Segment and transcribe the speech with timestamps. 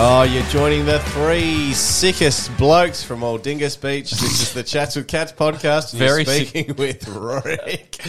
[0.00, 4.12] Oh, you're joining the three sickest blokes from Old Dingus Beach.
[4.12, 5.90] This is the Chats with Cats podcast.
[5.92, 6.48] And Very you're sick.
[6.48, 8.00] speaking with Rick,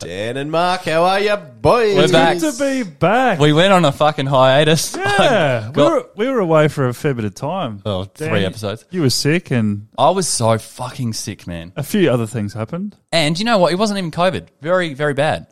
[0.00, 0.82] Dan, and Mark.
[0.82, 1.94] How are you, boys?
[1.94, 2.40] We're back.
[2.40, 3.38] Good to be back.
[3.38, 4.96] We went on a fucking hiatus.
[4.96, 7.80] yeah, we were, we were away for a fair bit of time.
[7.86, 8.84] Oh, three Dan, episodes.
[8.90, 11.72] You were sick, and I was so fucking sick, man.
[11.76, 12.96] a few other things happened.
[13.12, 13.72] And you know what?
[13.72, 14.48] It wasn't even COVID.
[14.62, 15.46] Very, very bad.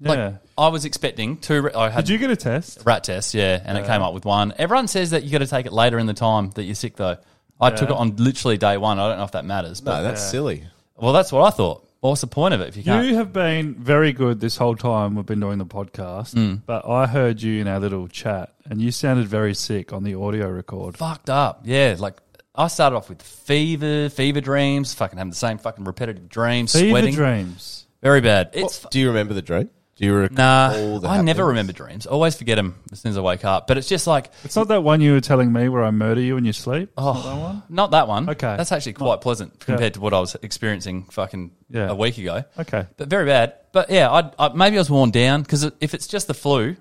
[0.00, 0.32] Like Yeah.
[0.56, 1.70] I was expecting two.
[1.74, 2.82] I had Did you get a test?
[2.84, 4.52] rat test, yeah, and it came up with one.
[4.58, 6.96] Everyone says that you got to take it later in the time that you're sick,
[6.96, 7.16] though.
[7.60, 8.98] I took it on literally day one.
[8.98, 10.64] I don't know if that matters, but No, that's silly.
[10.96, 11.86] well, that's what I thought.
[12.00, 13.06] What's the point of it if you can't?
[13.06, 16.62] You have been very good this whole time we've been doing the podcast, Mm.
[16.64, 20.14] but I heard you in our little chat, and you sounded very sick on the
[20.14, 20.96] audio record.
[20.96, 21.60] fucked up.
[21.66, 22.16] Yeah, like
[22.54, 26.88] I started off with fever, fever dreams, fucking having the same fucking repetitive dreams, Fever
[26.88, 27.84] sweating, dreams.
[28.02, 28.48] very bad.
[28.54, 29.68] It's Do you remember the dream?
[30.00, 32.06] Do you recall Nah, the I never remember dreams.
[32.06, 33.66] I always forget them as soon as I wake up.
[33.66, 36.22] But it's just like, It's not that one you were telling me where I murder
[36.22, 36.84] you in your sleep.
[36.88, 37.62] It's oh, not that one.
[37.68, 38.30] not that one.
[38.30, 38.56] Okay.
[38.56, 41.88] that's actually quite pleasant compared to what I was experiencing fucking Yeah.
[41.90, 42.44] a week ago.
[42.58, 42.86] Okay.
[42.96, 43.56] But very bad.
[43.72, 46.76] But yeah, I, I maybe I was worn down because if it's just the flu,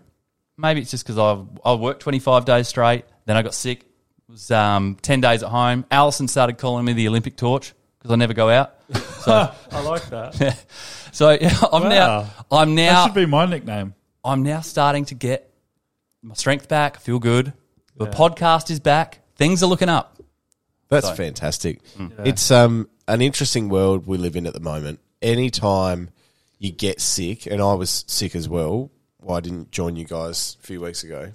[0.57, 3.03] maybe it's just because I I worked twenty five days straight.
[3.25, 3.81] Then I got sick.
[3.81, 5.83] It was um, ten days at home.
[5.91, 8.75] Allison started calling me the Olympic torch because I never go out.
[9.19, 10.57] So, I like that.
[11.11, 11.89] so yeah, I'm Wow.
[11.89, 12.85] now I'm now.
[12.85, 13.93] that now should be my nickname.
[14.23, 15.53] I'm now starting to get
[16.23, 16.95] my strength back.
[16.95, 17.51] I feel good.
[17.97, 19.19] The podcast is back.
[19.35, 20.17] Things are looking up.
[20.87, 21.83] That's So- fantastic.
[21.97, 22.25] Mm.
[22.25, 24.99] It's um an interesting world we live in at the moment.
[25.21, 26.09] Anytime
[26.57, 28.89] you get sick, and I was sick as well.
[29.19, 31.33] Why I didn't join you guys a few weeks ago,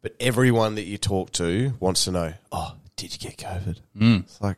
[0.00, 2.32] but everyone that you talk to wants to know.
[2.50, 3.78] Oh, did you get COVID?
[3.96, 4.20] Mm.
[4.22, 4.56] It's like,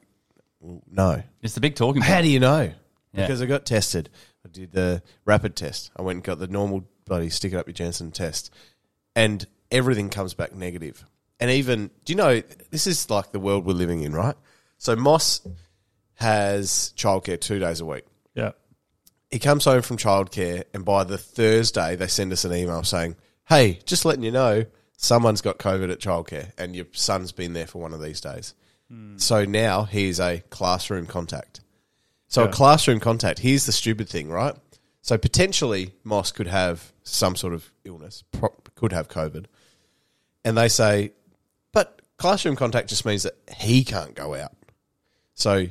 [0.61, 1.23] well, no.
[1.43, 2.73] It's the big talking How do you know?
[3.13, 3.23] Yeah.
[3.27, 4.09] Because I got tested.
[4.45, 5.91] I did the rapid test.
[5.97, 8.53] I went and got the normal bloody stick it up your Janssen test,
[9.17, 11.05] and everything comes back negative.
[11.41, 14.37] And even, do you know this is like the world we're living in, right?
[14.79, 15.47] So Moss
[16.15, 18.05] has childcare two days a week.
[18.35, 18.53] Yeah.
[19.31, 23.17] He comes home from childcare, and by the Thursday, they send us an email saying,
[23.49, 24.67] "Hey, just letting you know,
[24.97, 28.55] someone's got COVID at childcare, and your son's been there for one of these days."
[28.91, 29.17] Hmm.
[29.19, 31.61] So now he's a classroom contact.
[32.29, 32.49] So Yeah.
[32.49, 33.39] a classroom contact.
[33.41, 34.55] Here's the stupid thing, right?
[35.03, 39.47] So potentially Moss could have some sort of illness, pro- could have COVID,
[40.45, 41.13] and they say,
[41.73, 44.53] but classroom contact just means that he can't go out.
[45.35, 45.67] So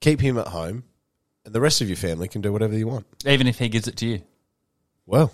[0.00, 0.84] keep him at home,
[1.44, 3.06] and the rest of your family can do whatever you want.
[3.26, 4.22] Even if he gives it to you.
[5.06, 5.32] Well,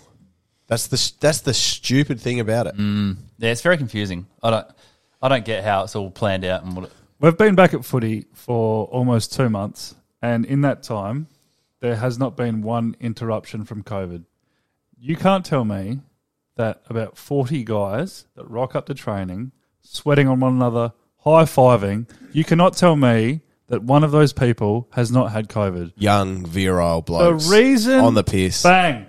[0.67, 2.75] that's the that's the stupid thing about it.
[2.75, 3.13] Hmm.
[3.39, 4.27] Yeah, it's very confusing.
[4.43, 4.67] I don't
[5.21, 6.91] I don't get how it's all planned out and what it,
[7.21, 9.93] We've been back at footy for almost two months,
[10.23, 11.27] and in that time,
[11.79, 14.25] there has not been one interruption from COVID.
[14.97, 15.99] You can't tell me
[16.55, 19.51] that about 40 guys that rock up to training,
[19.81, 24.89] sweating on one another, high fiving, you cannot tell me that one of those people
[24.93, 25.93] has not had COVID.
[25.97, 27.45] Young virile blokes.
[27.45, 28.63] The reason on the piss.
[28.63, 29.05] Bang.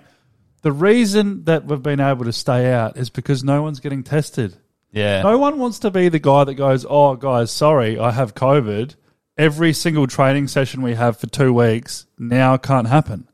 [0.61, 4.55] The reason that we've been able to stay out is because no one's getting tested.
[4.93, 5.23] Yeah.
[5.23, 8.95] No one wants to be the guy that goes, "Oh, guys, sorry, I have COVID."
[9.37, 13.27] Every single training session we have for two weeks now can't happen.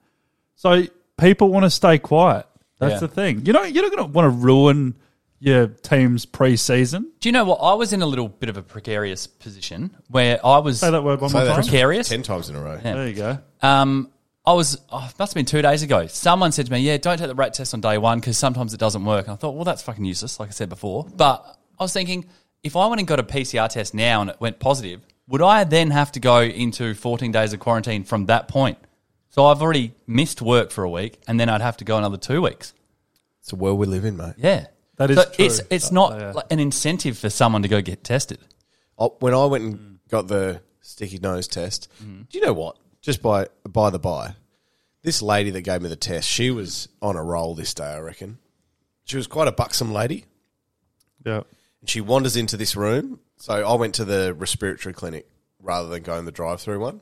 [0.56, 0.84] So
[1.20, 2.46] people want to stay quiet.
[2.80, 3.00] That's Yeah.
[3.02, 3.46] the thing.
[3.46, 4.96] You know, you're not going to want to ruin
[5.42, 7.12] your team's pre-season.
[7.20, 7.56] Do you know what?
[7.58, 11.04] I was in a little bit of a precarious position where I was Say that
[11.04, 11.64] word one Say more that time.
[11.64, 12.08] precarious.
[12.10, 12.80] ten times in a row.
[12.82, 12.94] Yeah.
[12.94, 13.38] There you go.
[13.62, 14.10] Um,
[14.50, 16.08] I was, oh, it must have been two days ago.
[16.08, 18.74] Someone said to me, Yeah, don't take the rat test on day one because sometimes
[18.74, 19.28] it doesn't work.
[19.28, 21.06] And I thought, Well, that's fucking useless, like I said before.
[21.16, 22.26] But I was thinking,
[22.64, 25.66] if I went and got a PCR test now and it went positive, would I
[25.66, 28.80] then have to go into 14 days of quarantine from that point?
[29.30, 32.18] So I've already missed work for a week, and then I'd have to go another
[32.18, 32.74] two weeks.
[33.42, 34.34] It's a world we live in, mate.
[34.38, 35.46] Yeah, That is so true.
[35.46, 36.32] It's it's not yeah.
[36.32, 38.40] like an incentive for someone to go get tested.
[38.98, 42.28] Oh, when I went and got the sticky nose test, mm.
[42.28, 42.78] do you know what?
[43.02, 44.34] Just by by the by,
[45.02, 47.86] this lady that gave me the test, she was on a roll this day.
[47.86, 48.38] I reckon
[49.06, 50.26] she was quite a buxom lady.
[51.26, 51.44] Yeah.
[51.82, 53.20] And she wanders into this room.
[53.38, 55.28] So I went to the respiratory clinic
[55.62, 57.02] rather than going the drive-through one.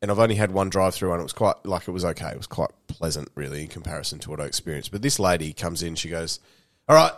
[0.00, 1.20] And I've only had one drive-through one.
[1.20, 2.30] It was quite like it was okay.
[2.30, 4.92] It was quite pleasant, really, in comparison to what I experienced.
[4.92, 5.96] But this lady comes in.
[5.96, 6.38] She goes,
[6.88, 7.12] "All right,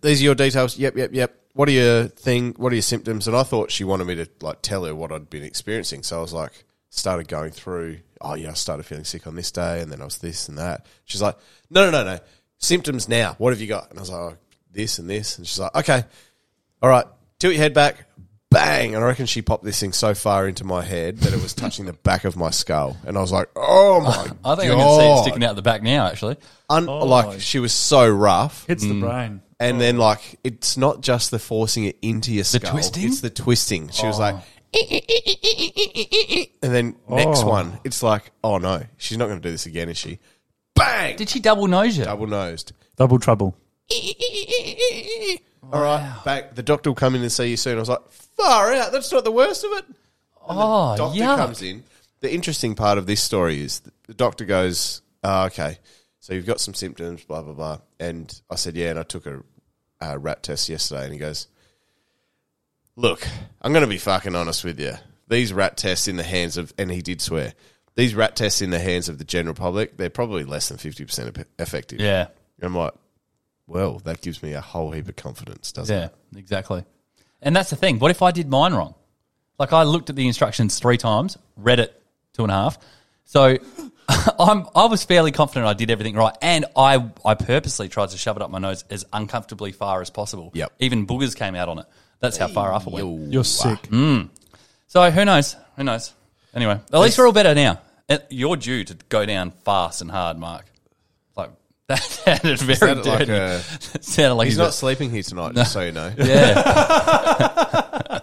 [0.00, 0.78] these are your details.
[0.78, 1.38] Yep, yep, yep.
[1.52, 2.54] What are your thing?
[2.56, 5.12] What are your symptoms?" And I thought she wanted me to like tell her what
[5.12, 6.02] I'd been experiencing.
[6.04, 7.98] So I was like, started going through.
[8.22, 10.58] Oh yeah, I started feeling sick on this day, and then I was this and
[10.58, 10.86] that.
[11.04, 11.36] She's like,
[11.70, 12.20] "No, no, no, no.
[12.58, 13.34] Symptoms now.
[13.38, 14.36] What have you got?" And I was like, oh,
[14.70, 16.04] "This and this." And she's like, "Okay,
[16.82, 17.06] all right,
[17.38, 18.06] tilt your head back."
[18.50, 18.94] Bang!
[18.94, 21.54] And I reckon she popped this thing so far into my head that it was
[21.54, 24.10] touching the back of my skull, and I was like, "Oh my
[24.44, 26.06] I think god!" I can see it sticking out the back now.
[26.06, 26.36] Actually,
[26.68, 27.06] Un- oh.
[27.06, 29.00] like she was so rough, Hits the mm.
[29.00, 29.42] brain.
[29.58, 33.06] and then like it's not just the forcing it into your skull; twisting?
[33.06, 33.88] it's the twisting.
[33.88, 34.44] She was like, oh.
[36.62, 37.48] And then next Oh.
[37.48, 40.18] one, it's like, "Oh no, she's not going to do this again, is she?"
[40.74, 41.16] Bang!
[41.16, 42.04] did she double nose you?
[42.04, 42.72] Double nosed.
[42.96, 43.54] Double trouble.
[45.72, 46.54] All right, back.
[46.54, 47.76] The doctor will come in and see you soon.
[47.76, 48.92] I was like, far out.
[48.92, 49.84] That's not the worst of it.
[50.48, 51.36] oh, doctor yuck.
[51.36, 51.84] comes in.
[52.20, 55.78] The interesting part of this story is that the doctor goes, oh, okay,
[56.20, 57.78] so you've got some symptoms, blah, blah, blah.
[58.00, 59.42] And I said, yeah, and I took a,
[60.00, 61.04] a rat test yesterday.
[61.04, 61.48] And he goes,
[62.96, 63.26] look,
[63.60, 64.94] I'm going to be fucking honest with you.
[65.28, 67.54] These rat tests in the hands of, and he did swear,
[67.94, 71.44] these rat tests in the hands of the general public, they're probably less than 50%
[71.58, 72.00] effective.
[72.00, 72.28] Yeah,
[72.60, 72.92] I'm like,
[73.66, 76.14] well, that gives me a whole heap of confidence, doesn't yeah, it?
[76.32, 76.84] Yeah, exactly.
[77.40, 77.98] And that's the thing.
[77.98, 78.94] What if I did mine wrong?
[79.58, 82.00] Like I looked at the instructions three times, read it
[82.32, 82.78] two and a half.
[83.24, 83.58] So
[84.38, 88.18] I'm I was fairly confident I did everything right, and I I purposely tried to
[88.18, 90.50] shove it up my nose as uncomfortably far as possible.
[90.54, 90.72] Yep.
[90.80, 91.86] Even boogers came out on it.
[92.22, 93.32] That's how far off it went.
[93.32, 93.86] You're sick.
[93.90, 95.56] So who knows?
[95.76, 96.12] Who knows?
[96.54, 97.80] Anyway, at least we're all better now.
[98.08, 100.66] Uh, You're due to go down fast and hard, Mark.
[101.36, 101.50] Like
[101.88, 103.32] that sounded very sounded like dirty.
[103.32, 103.56] a-
[103.94, 106.12] It sounded like He's a- not sleeping here tonight, just so you know.
[106.18, 108.18] Yeah.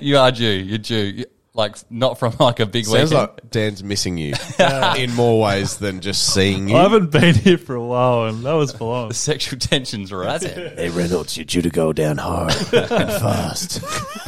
[0.00, 0.46] you are due.
[0.46, 0.96] You're due.
[0.96, 1.26] You-
[1.56, 3.30] Like not from like a big Sounds weekend.
[3.34, 4.34] like Dan's missing you
[4.98, 6.76] in more ways than just seeing you.
[6.76, 9.08] I haven't been here for a while, and that was for long.
[9.08, 10.78] the sexual tensions are at it.
[10.78, 13.80] Hey Reynolds, you're due to go down hard and fast.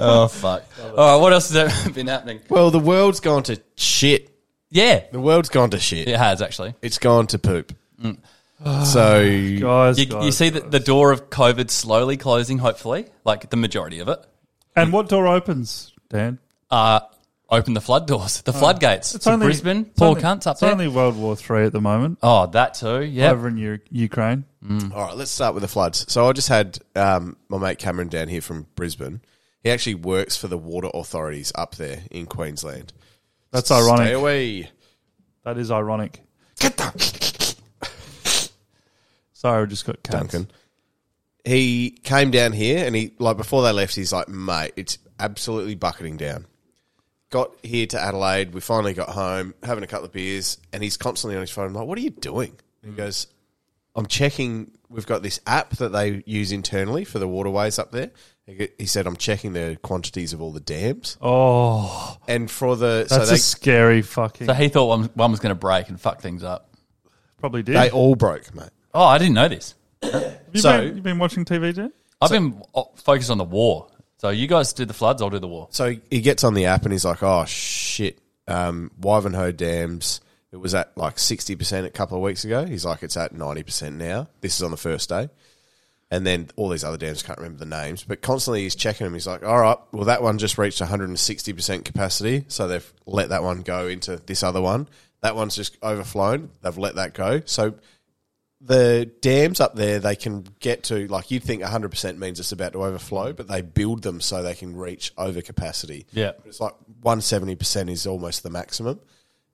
[0.00, 0.64] oh fuck!
[0.82, 2.40] All right, what else has been happening?
[2.48, 4.30] Well, the world's gone to shit.
[4.70, 6.08] Yeah, The world's gone to shit.
[6.08, 6.74] it has actually.
[6.82, 7.72] It's gone to poop.
[8.02, 8.18] Mm.
[8.84, 9.20] So
[9.60, 12.58] Guys, You, guys, you see the, the door of COVID slowly closing.
[12.58, 14.18] Hopefully, like the majority of it.
[14.74, 16.40] And what door opens, Dan?
[16.70, 17.00] Uh,
[17.50, 19.14] open the flood doors, the floodgates.
[19.14, 19.86] It's to only Brisbane.
[19.86, 20.70] it's Poor only- cunts up it's there.
[20.72, 22.18] only World War Three at the moment.
[22.22, 23.02] oh, that too.
[23.02, 23.30] Yeah.
[23.30, 24.44] Over in U- Ukraine.
[24.70, 26.04] All right, let's start with the floods.
[26.12, 29.20] So I just had um, my mate Cameron down here from Brisbane.
[29.62, 32.92] He actually works for the water authorities up there in Queensland.
[33.50, 34.12] That's Stay ironic.
[34.14, 34.70] away.
[35.44, 36.20] That is ironic.
[36.58, 37.56] Get the
[39.32, 40.16] Sorry, I just got cats.
[40.16, 40.50] Duncan.
[41.44, 45.76] He came down here and he like before they left, he's like, mate, it's absolutely
[45.76, 46.46] bucketing down.
[47.30, 50.96] Got here to Adelaide, we finally got home, having a couple of beers, and he's
[50.96, 51.66] constantly on his phone.
[51.66, 52.56] I'm like, what are you doing?
[52.82, 53.26] And he goes,
[53.94, 54.70] I'm checking.
[54.88, 58.10] We've got this app that they use internally for the waterways up there.
[58.46, 61.18] He he said, I'm checking the quantities of all the dams.
[61.20, 64.46] Oh, And for the, that's so a they, scary fucking.
[64.46, 66.70] So he thought one, one was going to break and fuck things up.
[67.38, 67.76] probably did.
[67.76, 68.70] they all broke, mate.
[68.94, 69.74] Oh, I didn't know this.
[70.02, 71.92] Have you so- been, you been watching TV, Dan?
[72.22, 73.88] I've been uh, focused on the war.
[74.18, 75.68] So you guys do the floods, I'll do the war.
[75.70, 80.20] So he gets on the app and he's like, "Oh shit, um, Wivenhoe Dams.
[80.50, 82.64] It was at like sixty percent a couple of weeks ago.
[82.64, 84.28] He's like, it's at ninety percent now.
[84.40, 85.28] This is on the first day,
[86.10, 89.14] and then all these other dams can't remember the names, but constantly he's checking them.
[89.14, 92.44] He's like, all right, well that one just reached one hundred and sixty percent capacity,
[92.48, 94.88] so they've let that one go into this other one.
[95.20, 96.50] That one's just overflown.
[96.62, 97.42] They've let that go.
[97.44, 97.74] So
[98.60, 102.72] the dams up there, they can get to like you'd think 100% means it's about
[102.72, 106.06] to overflow, but they build them so they can reach over capacity.
[106.10, 106.32] Yeah.
[106.44, 109.00] It's like 170% is almost the maximum,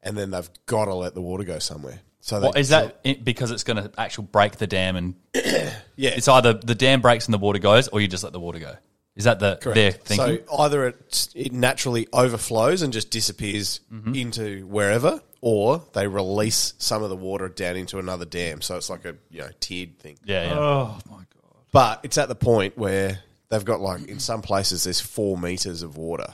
[0.02, 2.00] and then they've got to let the water go somewhere.
[2.20, 6.11] So What, is that it, because it's going to actually break the dam and yeah?
[6.11, 8.58] it's either the dam breaks and the water goes, or you just let the water
[8.58, 8.75] go?
[9.14, 10.38] Is that the their thinking?
[10.49, 14.14] So either it, it naturally overflows and just disappears Mm-hmm.
[14.14, 18.62] into wherever, or they release some of the water down into another dam.
[18.62, 20.16] So it's like a you know tiered thing.
[20.24, 20.58] yeah, yeah.
[20.58, 21.62] Oh my god!
[21.70, 23.18] But it's at the point where
[23.50, 26.32] they've got like in some places there's four meters of water.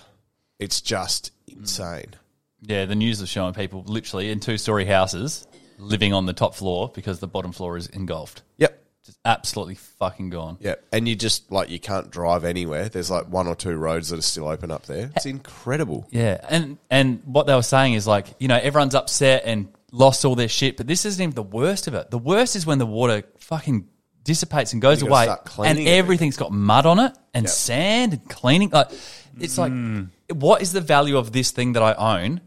[0.60, 2.14] It's just insane.
[2.62, 5.44] Yeah, the news was showing people literally in two story houses
[5.78, 8.42] living on the top floor because the bottom floor is engulfed.
[8.58, 8.79] Yep.
[9.06, 10.58] Just absolutely fucking gone.
[10.60, 12.88] Yeah, and you just like you can't drive anywhere.
[12.88, 15.10] There's like one or two roads that are still open up there.
[15.16, 16.06] It's incredible.
[16.10, 20.24] Yeah, and and what they were saying is like you know everyone's upset and lost
[20.24, 22.10] all their shit, but this isn't even the worst of it.
[22.10, 23.88] The worst is when the water fucking
[24.22, 25.28] dissipates and goes away,
[25.58, 27.52] and everything's got mud on it and Yep.
[27.52, 28.70] sand and cleaning.
[28.70, 28.90] Like
[29.38, 30.08] it's like, mm.
[30.32, 32.40] what is the value of this thing that I own?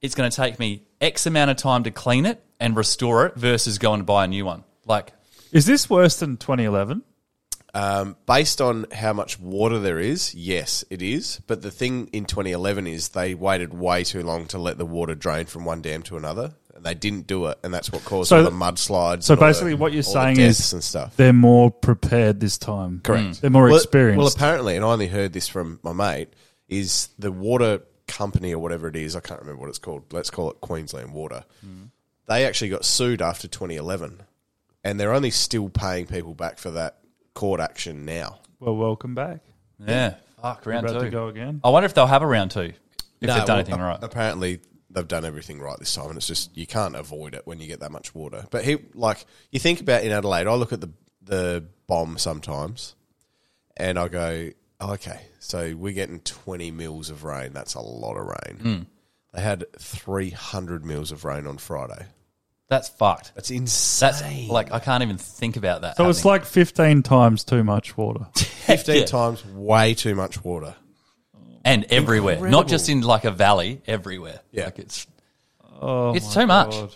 [0.00, 3.36] It's going to take me X amount of time to clean it and restore it
[3.36, 4.64] versus going to buy a new one.
[4.86, 5.12] Like,
[5.52, 7.02] Is this worse than 2011?
[7.72, 11.40] Um, based on how much water there is, yes, it is.
[11.46, 15.14] But the thing in 2011 is they waited way too long to let the water
[15.14, 18.30] drain from one dam to another, and they didn't do it, and that's what caused
[18.30, 19.22] So- all the mudslides.
[19.24, 21.16] So and all the- basically, what you're all the saying deaths is and stuff.
[21.16, 23.00] they're more prepared this time.
[23.04, 23.40] Correct.
[23.40, 24.18] They're more Well, experienced.
[24.18, 26.30] Well, apparently, and I only heard this from my mate,
[26.68, 30.12] is the water company or whatever it is, I can't remember what it's called.
[30.12, 31.44] Let's call it Queensland Water.
[32.26, 34.22] They actually got sued after 2011,
[34.84, 36.98] and they're only still paying people back for that
[37.34, 38.40] court action now.
[38.58, 39.40] well, welcome back.
[39.78, 41.04] yeah, fuck round About two.
[41.06, 41.60] to go again.
[41.64, 42.60] I wonder if they'll have a round two
[43.20, 43.98] if No, they've done well, anything a- right.
[44.02, 44.60] Apparently,
[44.90, 47.66] they've done everything right this time, and it's just you can't avoid it when you
[47.66, 48.44] get that much water.
[48.50, 50.90] But he, like, you think about in Adelaide, I look at the
[51.22, 52.94] the BOM sometimes,
[53.76, 57.52] and I go, oh, okay, so we're getting twenty mils of rain.
[57.52, 58.58] That's a lot of rain.
[58.58, 58.82] Hmm.
[59.32, 62.06] They had three hundred mils of rain on Friday.
[62.70, 63.32] That's fucked.
[63.34, 64.06] That's insane.
[64.08, 64.48] That's insane.
[64.48, 65.96] like I can't even think about that.
[65.98, 66.32] So it's happening.
[66.32, 68.26] like 15 times too much water.
[68.34, 69.04] fifteen Yeah.
[69.06, 70.74] times way too much water.
[71.64, 74.40] and everywhere, not just in like a valley, everywhere.
[74.52, 74.64] Yeah.
[74.66, 75.06] like it's
[75.82, 76.70] Oh, It's my too much.
[76.70, 76.94] God.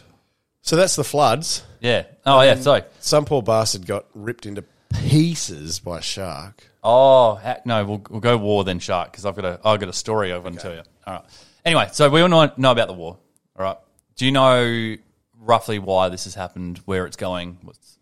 [0.63, 1.63] So that's the floods.
[1.81, 2.05] yeah.
[2.25, 2.53] Oh yeah.
[2.53, 2.83] Um, sorry.
[3.01, 4.63] Some poor bastard got ripped into
[5.09, 6.63] pieces by a shark.
[6.83, 9.89] oh heck, no, we'll, we'll go war then shark because I've got a I've got
[9.89, 10.83] a story I want to tell you.
[11.07, 11.25] All right.
[11.65, 13.19] Anyway, so we all know, know about the war.
[13.59, 13.77] All right.
[14.17, 14.97] Do you know
[15.45, 16.81] roughly why this has happened?
[16.85, 17.59] Where it's going?
[17.63, 17.99] What's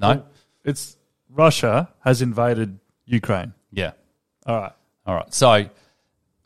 [0.00, 0.24] no?
[0.64, 0.96] It's
[1.30, 3.52] Russia has invaded Ukraine.
[3.70, 3.92] Yeah.
[4.46, 4.72] All right.
[5.06, 5.32] All right.
[5.32, 5.68] So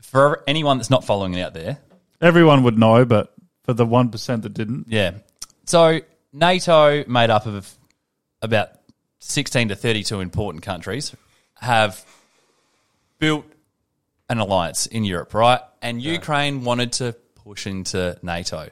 [0.02, 1.78] for anyone that's not following it out there,
[2.20, 5.12] Everyone would know, but for the 1% that didn't, Yeah.
[5.64, 6.00] So
[6.32, 7.72] NATO, made up of
[8.42, 8.70] about
[9.20, 11.14] 16 to 32 important countries,
[11.54, 12.04] have
[13.18, 13.46] built
[14.28, 15.60] an alliance in Europe, right?
[15.80, 18.68] And Ukraine wanted to push into NATO,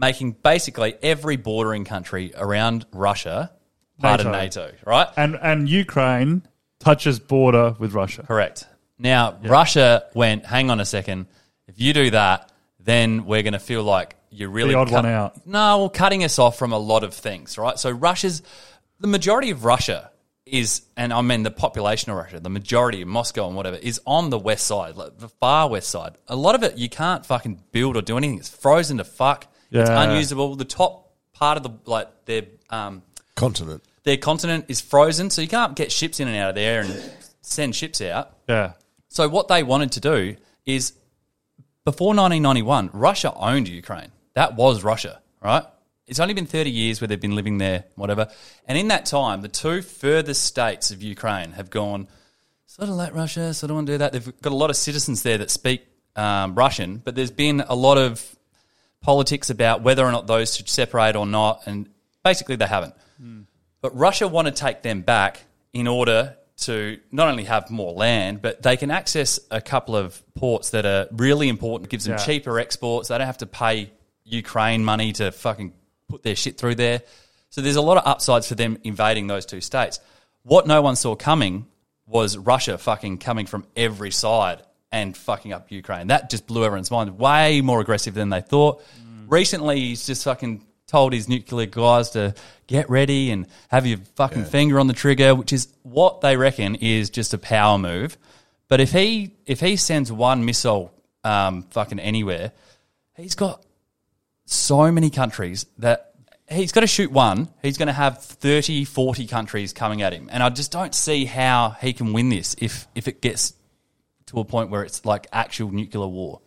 [0.00, 3.52] making basically every bordering country around Russia
[4.00, 4.66] part of NATO.
[4.66, 5.08] NATO, right?
[5.16, 6.42] and and Ukraine
[6.78, 8.24] touches border with Russia.
[8.26, 8.66] Correct.
[8.98, 11.26] Now, Russia went, hang on a second.
[11.68, 15.04] If you do that, then we're going to feel like you're really The odd cut-
[15.04, 15.46] one out.
[15.46, 17.78] No, well, cutting us off from a lot of things, right?
[17.78, 18.42] So Russia's
[18.98, 20.10] the majority of Russia
[20.46, 24.00] is, and I mean the population of Russia, the majority of Moscow and whatever is
[24.06, 26.16] on the west side, like the far west side.
[26.28, 28.38] A lot of it you can't fucking build or do anything.
[28.38, 29.46] It's frozen to fuck.
[29.70, 30.56] It's unusable.
[30.56, 33.02] The top part of the like their um,
[33.34, 33.82] Continent.
[34.04, 37.12] their continent is frozen, so you can't get ships in and out of there and
[37.40, 38.36] send ships out.
[38.48, 38.72] Yeah.
[39.08, 40.36] So what they wanted to do
[40.66, 40.92] is
[41.84, 44.12] before 1991, Russia owned Ukraine.
[44.34, 45.64] That was Russia, right?
[46.06, 48.28] It's only been 30 years where they've been living there, whatever.
[48.66, 52.08] And in that time, the two furthest states of Ukraine have gone,
[52.66, 54.12] sort of like Russia, sort of want to do that.
[54.12, 55.86] They've got a lot of citizens there that speak
[56.16, 58.36] um, Russian, but there's been a lot of
[59.02, 61.62] politics about whether or not those should separate or not.
[61.66, 61.88] And
[62.24, 62.94] basically, they haven't.
[63.82, 65.42] But Russia want to take them back
[65.72, 70.22] in order to not only have more land, but they can access a couple of
[70.34, 71.86] ports that are really important.
[71.86, 72.24] It gives them Yeah.
[72.24, 73.08] cheaper exports.
[73.08, 73.90] They don't have to pay
[74.24, 75.72] Ukraine money to fucking
[76.08, 77.00] put their shit through there.
[77.48, 79.98] So there's a lot of upsides for them invading those two states.
[80.42, 81.66] What no one saw coming
[82.06, 86.08] was Russia fucking coming from every side and fucking up Ukraine.
[86.08, 87.18] That just blew everyone's mind.
[87.18, 88.82] Way more aggressive than they thought.
[89.28, 92.34] Recently, he's just fucking told his nuclear guys to
[92.66, 96.74] get ready and have your fucking finger on the trigger, which is what they reckon
[96.74, 98.18] is just a power move.
[98.68, 100.92] But if he if he sends one missile
[101.22, 102.52] um, fucking anywhere,
[103.16, 103.64] he's got
[104.46, 106.10] so many countries that
[106.48, 107.48] he's got to shoot one.
[107.62, 110.28] He's going to have 30, 40 countries coming at him.
[110.32, 113.54] And I just don't see how he can win this if, if it gets
[114.30, 116.40] to a point where it's like actual nuclear war.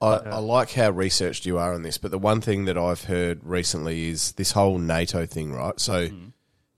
[0.00, 2.76] I, I uh, like how researched you are on this, but the one thing that
[2.76, 5.78] I've heard recently is this whole NATO thing, right?
[5.78, 6.26] So hmm.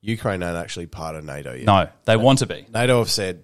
[0.00, 1.66] Ukraine aren't actually part of NATO yet.
[1.66, 2.66] No, they want to be.
[2.72, 3.42] NATO have said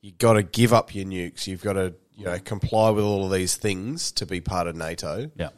[0.00, 1.46] you've got to give up your nukes.
[1.46, 4.76] You've got to you know comply with all of these things to be part of
[4.76, 5.50] NATO, Yeah.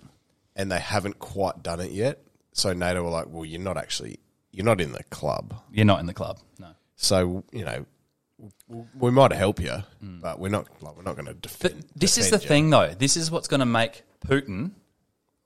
[0.54, 2.22] and they haven't quite done it yet.
[2.52, 4.20] So NATO were like, "Well, you're not actually
[4.52, 6.38] you're not in the club." You're not in the club.
[6.58, 6.68] No.
[6.96, 7.86] So you know
[8.98, 10.66] we might help you, but we're not.
[10.82, 11.84] Like, we're not going to Th- defend.
[11.94, 12.48] this is the you.
[12.48, 12.88] thing, though.
[12.98, 14.72] This is what's going to make Putin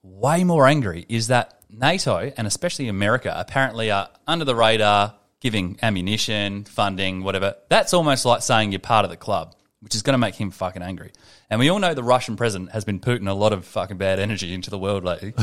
[0.02, 1.06] way more angry.
[1.08, 7.56] Is that NATO and especially America apparently are under the radar, giving ammunition, funding, whatever.
[7.68, 10.50] That's almost like saying you're part of the club, which is going to make him
[10.50, 11.10] fucking angry.
[11.50, 14.18] And we all know the Russian president has been putting a lot of fucking bad
[14.18, 15.34] energy into the world lately.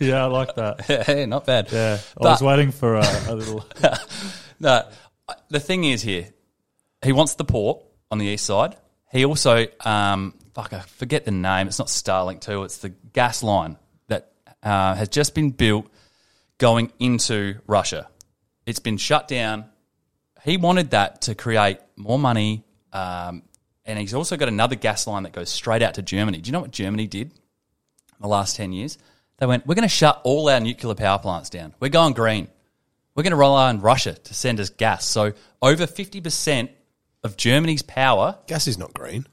[0.00, 0.80] Yeah, I like that.
[1.06, 1.70] hey, not bad.
[1.70, 3.64] Yeah, I But- was waiting for a, a little.
[4.60, 4.86] No,
[5.50, 6.28] the thing is here,
[7.02, 8.76] he wants the port on the east side.
[9.10, 11.66] He also, um, fuck, I forget the name.
[11.66, 12.64] It's not Starlink too.
[12.64, 13.76] It's the gas line
[14.08, 15.86] that uh, has just been built
[16.58, 18.08] going into Russia.
[18.66, 19.64] It's been shut down.
[20.44, 23.42] He wanted that to create more money, um,
[23.84, 26.38] and he's also got another gas line that goes straight out to Germany.
[26.38, 28.96] Do you know what Germany did in the last ten years?
[29.38, 31.74] They went, "We're going to shut all our nuclear power plants down.
[31.80, 32.48] We're going green."
[33.14, 35.04] We're going to rely on Russia to send us gas.
[35.04, 36.70] So over 50%
[37.22, 39.26] of Germany's power, Gas is not green.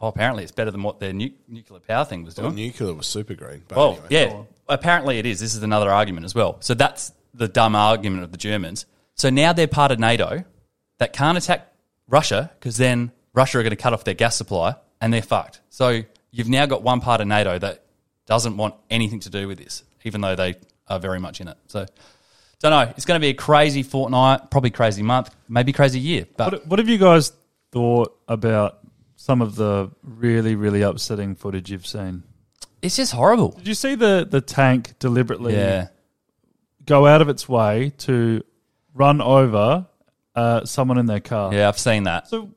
[0.00, 2.66] well, apparently it's better than what their nu- nuclear power thing was Well, doing.
[2.66, 3.62] nuclear was super green.
[3.68, 4.06] But Well, anyway.
[4.10, 5.40] yeah, apparently it is.
[5.40, 6.56] This is another argument as well.
[6.60, 8.86] So that's the dumb argument of the Germans.
[9.14, 10.44] So now they're part of NATO
[10.98, 11.72] that can't attack
[12.06, 15.60] Russia because then Russia are going to cut off their gas supply and they're fucked.
[15.70, 17.84] So you've now got one part of NATO that
[18.26, 20.54] doesn't want anything to do with this, even though they
[20.88, 21.56] are very much in it.
[21.66, 21.86] So
[22.60, 22.92] don't know.
[22.96, 26.26] It's going to be a crazy fortnight, probably crazy month, maybe crazy year.
[26.36, 27.32] But What, what have you guys
[27.72, 28.78] thought about
[29.16, 32.22] some of the really, really upsetting footage you've seen?
[32.80, 33.50] it's just horrible.
[33.50, 35.88] Did you see the, the tank deliberately Yeah.
[36.86, 38.44] go out of its way to
[38.94, 39.86] run over
[40.36, 41.52] uh, someone in their car?
[41.52, 42.28] Yeah, I've seen that.
[42.28, 42.50] So,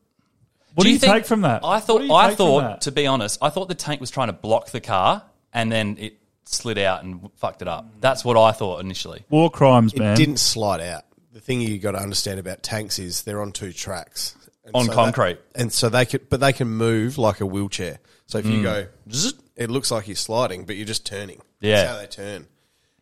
[0.76, 1.66] what do, you, think- take from that?
[1.66, 2.04] I thought.
[2.12, 2.82] I thought.
[2.82, 5.98] To be honest, I thought the tank was trying to block the car, and then
[6.00, 7.88] it slid out and fucked it up.
[8.02, 9.26] That's what I thought initially.
[9.30, 10.14] war crimes, man.
[10.14, 11.04] it didn't slide out.
[11.34, 14.86] The thing you got to understand about tanks is they're on two tracks And On
[14.86, 15.40] so concrete.
[15.54, 18.00] that- and so they could, but they can move like a wheelchair.
[18.28, 18.52] So if Mm.
[18.58, 21.42] you go, zzz, it looks like you're sliding, but you're just turning.
[21.62, 21.78] Yeah.
[21.78, 22.48] That's how they turn.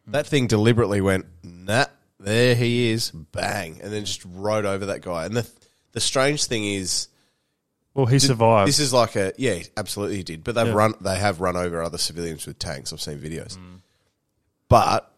[0.08, 1.86] That thing deliberately went, nah,
[2.20, 5.26] there he is, bang, and then just rode over that guy.
[5.26, 5.48] And the
[5.92, 7.09] the strange thing is,
[8.00, 8.68] Well, he survived.
[8.70, 10.44] this is like a yeah, absolutely he did.
[10.44, 10.74] But they've Yeah.
[10.74, 12.94] run they have run over other civilians with tanks.
[12.94, 13.58] I've seen videos.
[14.70, 15.12] But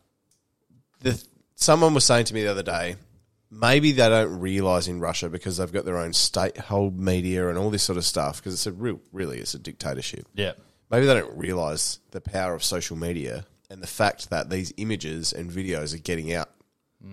[1.02, 1.22] the
[1.56, 2.96] someone was saying to me the other day,
[3.50, 7.58] maybe they don't realize in Russia because they've got their own state hold media and
[7.58, 10.26] all this sort of stuff because it's a real really it's a dictatorship.
[10.34, 10.54] Yeah.
[10.90, 15.32] Maybe they don't realize the power of social media and the fact that these images
[15.34, 16.50] and videos are getting out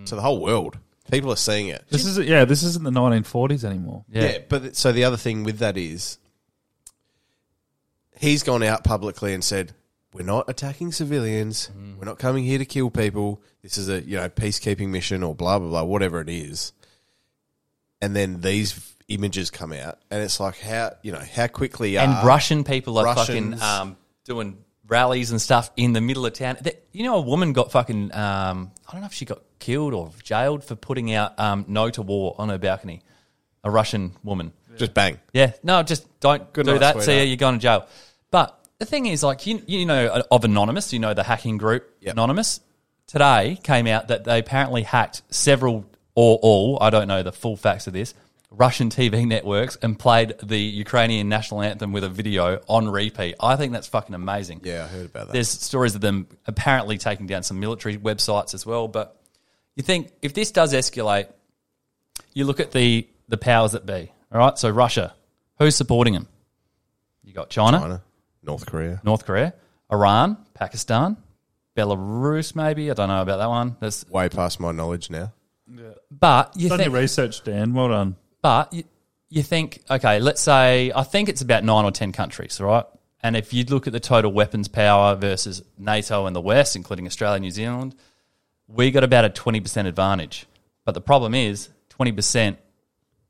[0.06, 0.78] to the whole world.
[1.10, 1.84] People are seeing it.
[1.88, 2.44] this is yeah.
[2.44, 4.04] This isn't the 1940s anymore.
[4.10, 4.22] Yeah.
[4.24, 4.38] Yeah.
[4.48, 6.18] but so the other thing with that is
[8.18, 9.72] he's gone out publicly and said,
[10.12, 11.70] "We're not attacking civilians.
[11.98, 13.42] We're not coming here to kill people.
[13.62, 16.72] This is a you know peacekeeping mission or blah blah blah, whatever it is."
[18.00, 22.12] And then these images come out, and it's like how you know how quickly And
[22.12, 24.58] are Russian people are Russians- fucking um, doing
[24.88, 26.56] rallies and stuff in the middle of town.
[26.56, 28.12] Th- You know, a woman got fucking.
[28.14, 31.90] Um, I don't know if she got killed or jailed for putting out um, "No
[31.90, 33.02] to War" on her balcony.
[33.64, 34.52] A Russian woman.
[34.76, 35.18] just bang.
[35.32, 36.94] Yeah, no, just don't Good do night, that.
[36.96, 37.18] See sweetheart.
[37.18, 37.86] ya, you're going to jail.
[38.30, 41.88] But the thing is, like you, you know, of Anonymous, you know the hacking group
[42.00, 42.12] Yep.
[42.12, 42.60] Anonymous.
[43.08, 47.56] Today came out that they apparently hacked several or all, I don't know the full
[47.56, 48.12] facts of this,
[48.50, 53.36] Russian TV networks and played the Ukrainian national anthem with a video on repeat.
[53.40, 54.62] I think that's fucking amazing.
[54.64, 55.32] Yeah, I heard about that.
[55.32, 58.88] There's stories of them apparently taking down some military websites as well.
[58.88, 59.20] But
[59.76, 61.28] you think if this does escalate,
[62.32, 64.10] you look at the the powers that be.
[64.32, 65.14] All right, so Russia,
[65.58, 66.28] who's supporting them?
[67.24, 68.02] You got China, China,
[68.42, 69.00] North Korea.
[69.04, 69.54] North Korea,
[69.92, 71.16] Iran, Pakistan,
[71.76, 72.90] Belarus, maybe.
[72.90, 73.76] I don't know about that one.
[73.80, 75.32] That's, Way past my knowledge now.
[75.70, 75.90] Yeah.
[76.10, 77.74] but you Done your research, Dan.
[77.74, 78.16] Well done.
[78.42, 78.84] But you,
[79.28, 82.84] you think, okay, let's say I think it's about nine or ten countries, right?
[83.22, 87.06] And if you look at the total weapons power versus NATO and the West, including
[87.06, 87.94] Australia and New Zealand,
[88.68, 90.46] we got about a 20% advantage.
[90.84, 92.56] But the problem is 20%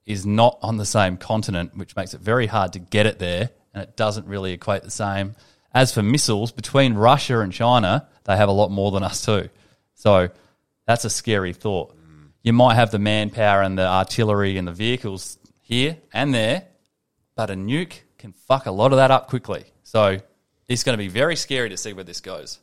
[0.04, 3.50] is not on the same continent, which makes it very hard to get it there.
[3.72, 5.36] And it doesn't really equate the same.
[5.72, 9.48] As for missiles, between Russia and China, they have a lot more than us too.
[9.94, 10.28] So
[10.86, 11.94] that's a scary thought.
[12.42, 16.66] You might have the manpower and the artillery and the vehicles here and there,
[17.34, 19.64] but a nuke can fuck a lot of that up quickly.
[19.82, 20.18] So
[20.68, 22.58] it's going to be very scary to see where this goes.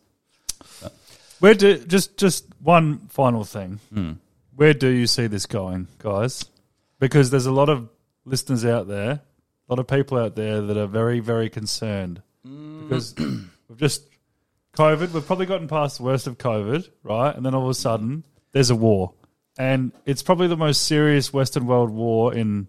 [1.40, 3.80] Where do just just one final thing?
[3.94, 4.12] Hmm.
[4.56, 6.46] Where do you see this going, guys?
[7.00, 7.90] Because there's a lot of
[8.24, 9.22] listeners out there, a
[9.68, 12.84] lot of people out there that are very very concerned Hmm.
[12.88, 14.08] because we've just
[14.78, 15.12] COVID.
[15.12, 17.36] We've probably gotten past the worst of COVID, right?
[17.36, 19.14] And then all of a sudden there's a war,
[19.58, 22.68] and it's probably the most serious Western world war in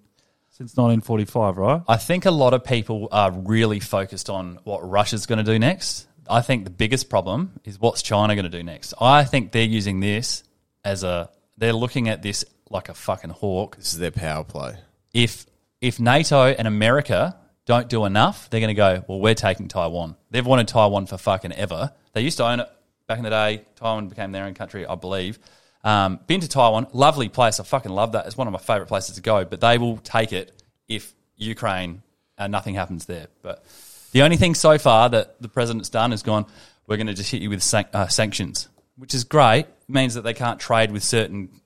[0.51, 1.83] since 1945, right?
[1.87, 5.59] I think a lot of people are really focused on what Russia's going to do
[5.59, 6.07] next.
[6.31, 8.94] I think the biggest problem is what's China going to do next.
[8.99, 10.44] I think they're using this
[10.85, 13.77] as a they're looking at this like a fucking hawk.
[13.77, 14.79] This is their power play.
[15.12, 15.46] If
[15.81, 20.16] if NATO and America don't do enough, they're going to go, well, we're taking Taiwan.
[20.31, 21.92] They've wanted Taiwan for fucking ever.
[22.12, 22.68] They used to own it
[23.07, 23.64] back in the day.
[23.75, 25.38] Taiwan became their own country, I believe.
[25.87, 27.61] Um, been to Taiwan, lovely place.
[27.61, 28.27] I fucking love that.
[28.27, 29.44] It's one of my favorite places to go.
[29.44, 30.53] But they will take it
[30.88, 32.03] if Ukraine
[32.37, 33.29] and nothing happens there.
[33.40, 33.64] But
[34.11, 36.46] the only thing so far that the president's done is gone.
[36.88, 39.61] We're going to just hit you with san- uh, sanctions, which is great.
[39.61, 41.61] It means that they can't trade with certain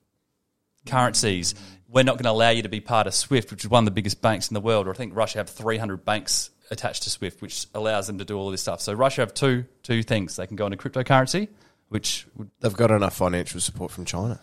[0.85, 1.55] currencies.
[1.89, 3.85] We're not going to allow you to be part of SWIFT, which is one of
[3.85, 4.87] the biggest banks in the world.
[4.87, 8.37] Or I think Russia have 300 banks attached to SWIFT, which allows them to do
[8.37, 8.81] all of this stuff.
[8.81, 10.35] So Russia have two two things.
[10.35, 11.47] They can go into cryptocurrency,
[11.91, 12.25] which
[12.61, 14.39] They've got enough financial support from China.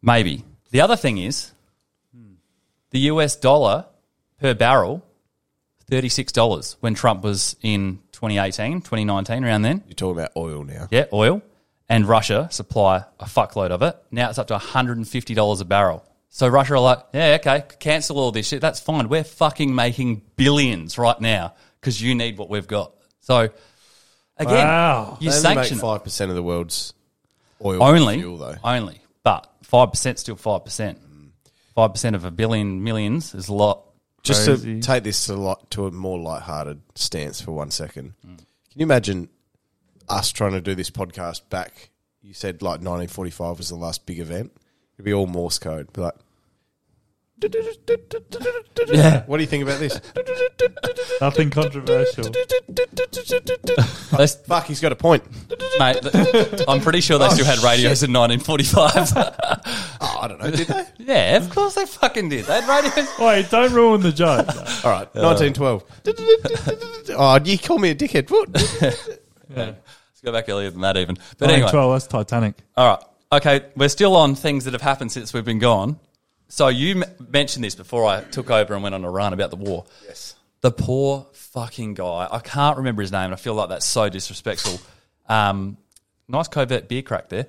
[0.00, 0.44] maybe.
[0.70, 1.50] The other thing is
[2.90, 3.86] the US dollar
[4.38, 5.04] per barrel,
[5.90, 9.82] $36 when Trump was in 2018, 2019, around then.
[9.88, 10.86] You're talking about oil now.
[10.92, 11.42] Yeah, oil.
[11.88, 13.96] And Russia supply a fuckload of it.
[14.12, 16.04] Now it's up to $150 a barrel.
[16.28, 18.60] So Russia are like, yeah, okay, cancel all this shit.
[18.60, 19.08] That's fine.
[19.08, 22.92] We're fucking making billions right now because you need what we've got.
[23.20, 23.50] So
[24.36, 25.18] again, Wow.
[25.20, 26.94] you They only make sanction five percent of the world's
[27.64, 28.56] oil only, fuel, though.
[28.64, 30.98] only, but five percent still five percent.
[31.74, 33.82] Five percent of a billion millions is a lot.
[34.22, 34.80] Just Crazy.
[34.80, 38.38] to take this to, lot, to a more light-hearted stance for one second, can
[38.74, 39.28] you imagine
[40.08, 41.90] us trying to do this podcast back?
[42.22, 44.52] You said like 1945 was the last big event.
[44.94, 45.92] It'd be all Morse code.
[45.92, 46.14] Be like,
[48.86, 50.00] Yeah, what do you think about this?
[51.20, 52.24] Nothing controversial.
[54.12, 55.24] Let's- Fuck, he's got a point.
[55.78, 56.00] mate.
[56.02, 59.12] th- I'm pretty sure they oh, still had radios in 1945.
[60.06, 60.50] Oh, I don't know.
[60.50, 60.84] Did they?
[60.98, 62.44] yeah, of course they fucking did.
[62.44, 63.08] They had radios.
[63.18, 64.46] Wait, don't ruin the joke.
[64.84, 65.82] All right, 1912.
[67.16, 68.30] oh, you call me a dickhead.
[68.30, 68.50] What?
[68.52, 71.16] Let's go back earlier than that, even.
[71.38, 72.56] But anyway, 1912, that's Titanic.
[72.76, 73.04] all right.
[73.32, 75.98] Okay, we're still on things that have happened since we've been gone.
[76.48, 79.50] So you m- mentioned this before I took over and went on a run about
[79.50, 79.84] the war.
[80.06, 80.34] Yes.
[80.60, 82.28] The poor fucking guy.
[82.30, 84.80] I can't remember his name, and I feel like that's so disrespectful.
[85.28, 85.76] Um,
[86.28, 87.46] nice covert beer crack there.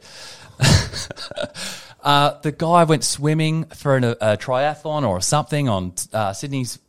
[2.03, 6.79] uh, the guy went swimming for an, a, triathlon or something on uh, Sydney's,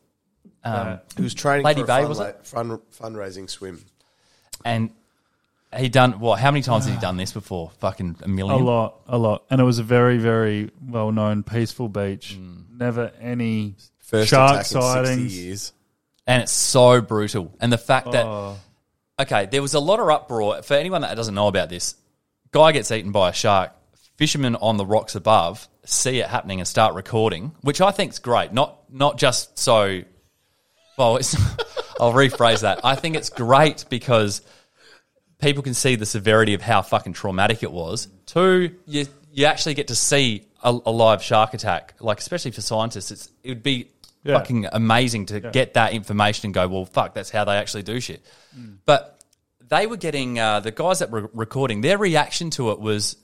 [0.64, 3.84] um, He was training Lady for a Bay, was la- fun, fundraising swim.
[4.64, 4.90] and
[5.78, 6.38] he done what?
[6.40, 7.70] How many times has he done this before?
[7.80, 8.60] Fucking a million.
[8.62, 9.44] A lot, a lot.
[9.50, 12.36] And it was a very, very well known, peaceful beach.
[12.38, 12.78] Mm.
[12.78, 15.38] Never any First shark attack in 60 sightings.
[15.38, 15.72] years.
[16.26, 17.54] and it's so brutal.
[17.60, 18.56] And the fact that Oh,
[19.20, 21.94] okay, there was a lot of uproar for anyone that doesn't know about this.
[22.52, 23.72] Guy gets eaten by a shark.
[24.16, 28.18] Fishermen on the rocks above see it happening and start recording, which I think is
[28.18, 28.52] great.
[28.52, 30.02] Not not just so.
[30.98, 31.34] Well, it's,
[32.00, 32.80] I'll rephrase that.
[32.84, 34.40] I think it's great because
[35.38, 38.08] people can see the severity of how fucking traumatic it was.
[38.26, 41.94] Two, you you actually get to see a, a live shark attack.
[42.00, 43.90] Like especially for scientists, it's it would be
[44.24, 44.38] Yeah.
[44.38, 48.00] fucking amazing to get that information and go, well, fuck, that's how they actually do
[48.00, 48.24] shit.
[48.84, 49.22] But
[49.68, 51.80] they were getting uh, the guys that were recording.
[51.82, 53.16] Their reaction to it was.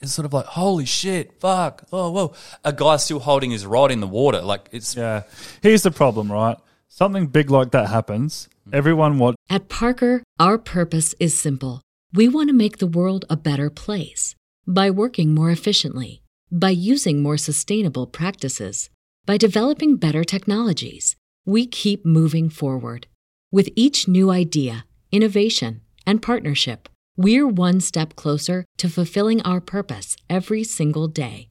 [0.00, 2.34] It's sort of like, holy shit, fuck, oh, whoa.
[2.64, 4.40] A guy still holding his rod in the water.
[4.42, 5.24] Like, it's yeah.
[5.60, 6.56] Here's the problem, right?
[6.86, 8.48] Something big like that happens.
[8.72, 9.34] Everyone watch.
[9.48, 11.80] At Parker, our purpose is simple.
[12.12, 17.22] We want to make the world a better place by working more efficiently, by using
[17.22, 18.90] more sustainable practices,
[19.24, 21.16] by developing better technologies.
[21.46, 23.06] We keep moving forward.
[23.50, 30.16] With each new idea, innovation, and partnership, we're one step closer to fulfilling our purpose
[30.28, 31.48] every single day.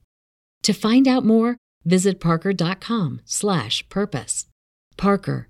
[0.64, 4.46] To find out more, visit parker.com/purpose.
[4.98, 5.50] Parker,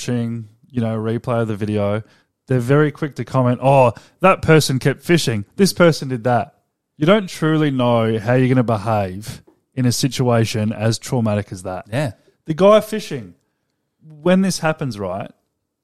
[0.00, 2.02] Watching, you know, replay of the video,
[2.46, 5.44] they're very quick to comment, oh, that person kept fishing.
[5.56, 6.54] This person did that.
[6.96, 9.42] You don't truly know how you're going to behave
[9.74, 11.86] in a situation as traumatic as that.
[11.90, 12.12] yeah.
[12.46, 13.34] The guy fishing,
[14.02, 15.30] when this happens, right?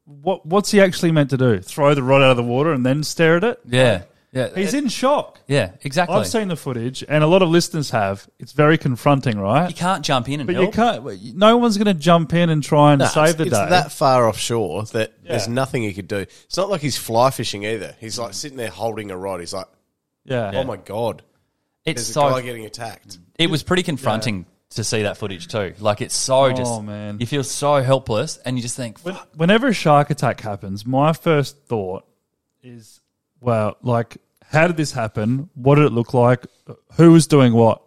[0.05, 1.61] What what's he actually meant to do?
[1.61, 3.61] Throw the rod out of the water and then stare at it?
[3.67, 4.03] Yeah.
[4.37, 5.40] Yeah, He's it- in shock.
[5.49, 6.16] Yeah, exactly.
[6.16, 8.29] I've seen the footage, and a lot of listeners have.
[8.38, 9.68] It's very confronting, right?
[9.68, 10.66] you can't jump in and But help.
[10.66, 11.35] you can't.
[11.37, 13.68] No one's going to jump in and try and No, save it's, the it's day.
[13.70, 15.31] that far offshore that Yeah.
[15.31, 16.18] there's nothing he could do.
[16.18, 17.96] It's not like he's fly fishing either.
[18.01, 19.40] He's like sitting there holding a rod.
[19.40, 19.66] He's like,
[20.25, 20.51] yeah.
[20.55, 21.22] oh my god,
[21.85, 23.18] It's there's a so guy getting attacked.
[23.38, 25.72] it was pretty confronting to see that footage too.
[25.79, 27.18] Like it's so oh, just Oh, man.
[27.20, 31.12] you feel so helpless, and you just think, When, whenever a shark attack happens, my
[31.12, 32.05] first thought
[32.62, 33.01] is,
[33.40, 34.16] well, like,
[34.51, 35.49] how did this happen?
[35.55, 36.47] What did it look like?
[36.97, 37.83] Who was doing what?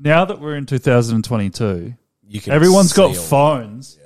[0.00, 1.94] Now that we're in 2022,
[2.28, 3.98] You can everyone's got see all- phones.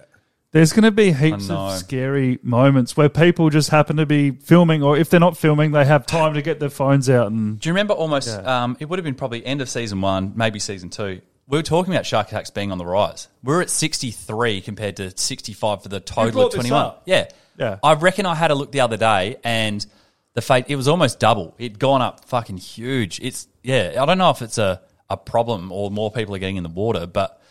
[0.52, 1.60] There's going to be heaps I know.
[1.68, 5.70] of scary moments where people just happen to be filming, or if they're not filming,
[5.72, 8.28] they have time to get their phones out and Do you remember almost?
[8.28, 11.22] Um, it would have been probably end of season one, maybe season two.
[11.48, 13.28] We were talking about shark attacks being on the rise.
[13.42, 16.70] We're at sixty three compared to sixty five for the total brought of this twenty
[16.70, 16.82] one.
[16.82, 17.02] up.
[17.06, 17.28] Yeah,
[17.58, 17.78] Yeah.
[17.82, 19.84] I reckon I had a look the other day, and
[20.34, 21.54] the fate it was almost double.
[21.58, 23.20] It'd gone up fucking huge.
[23.20, 23.96] It's yeah.
[24.00, 26.70] I don't know if it's a a problem or more people are getting in the
[26.70, 27.42] water, but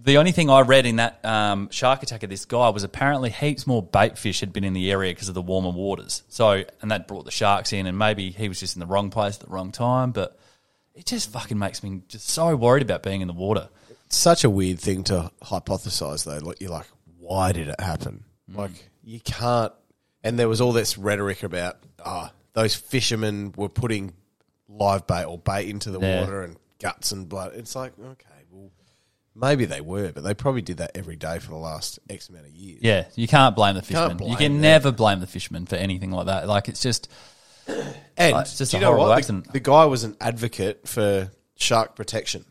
[0.00, 3.30] the only thing I read in that um, shark attack of this guy was apparently
[3.30, 6.22] heaps more bait fish had been in the area because of the warmer waters.
[6.28, 9.10] So, and that brought the sharks in, and maybe he was just in the wrong
[9.10, 10.12] place at the wrong time.
[10.12, 10.38] But
[10.94, 13.68] it just fucking makes me just so worried about being in the water.
[14.06, 16.46] It's such a weird thing to hypothesize though.
[16.46, 16.86] Like you're like,
[17.18, 18.24] why did it happen?
[18.50, 18.56] Mm.
[18.56, 19.72] Like you can't.
[20.22, 24.12] And there was all this rhetoric about ah, those fishermen were putting
[24.68, 26.20] live bait or bait into the Yeah.
[26.20, 27.52] water and guts and blood.
[27.54, 28.70] It's like okay, well,
[29.34, 32.46] maybe they were, but they probably did that every day for the last X amount
[32.46, 32.80] of years.
[32.82, 34.16] Yeah, you can't blame the Can't fishermen.
[34.18, 34.60] blame you can them.
[34.62, 36.46] never blame the fishermen for anything like that.
[36.48, 37.08] Like it's just
[38.16, 39.14] and Like, it's just do a you know horrible what?
[39.14, 39.52] The- accident.
[39.52, 42.44] the guy was an advocate for shark protection.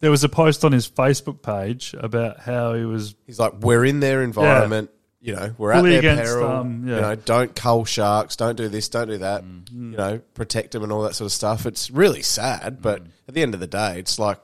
[0.00, 3.84] there was a post on his Facebook page about how he was He's like, we're
[3.84, 4.90] in their environment.
[5.24, 6.50] You know, we're Fully at their against, peril.
[6.50, 6.94] um, yeah.
[6.96, 8.34] You know, don't cull sharks.
[8.34, 8.88] Don't do this.
[8.88, 9.44] Don't do that.
[9.44, 9.70] Mm.
[9.92, 11.64] You know, protect them and all that sort of stuff.
[11.64, 13.08] It's really sad, but Mm.
[13.28, 14.38] at the end of the day, it's like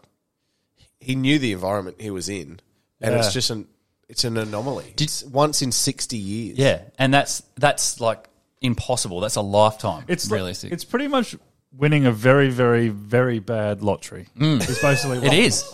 [1.00, 2.60] he knew the environment he was in,
[3.00, 3.18] and Yeah.
[3.18, 3.66] it's just an
[4.08, 4.92] it's an anomaly.
[4.96, 6.56] Did- it's once in sixty years.
[6.58, 8.28] yeah, and that's that's like
[8.60, 9.20] impossible.
[9.20, 10.04] That's a lifetime.
[10.08, 10.72] it's like- realistic.
[10.72, 11.36] it's pretty much
[11.76, 14.26] winning a very, very, very bad lottery.
[14.36, 15.64] It's basically it what is.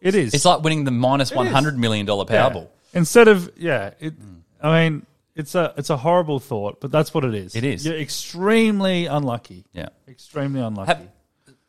[0.00, 0.34] It is.
[0.34, 1.52] It's like winning the minus It one is.
[1.52, 2.50] hundred million dollar Yeah.
[2.50, 2.66] Powerball.
[2.92, 4.14] Instead of yeah, it.
[4.62, 7.54] I mean, it's a it's a horrible thought, but that's what it is.
[7.56, 7.86] It is.
[7.86, 9.64] You're extremely unlucky.
[9.72, 9.88] Yeah.
[10.08, 10.88] Extremely unlucky.
[10.88, 11.08] Have,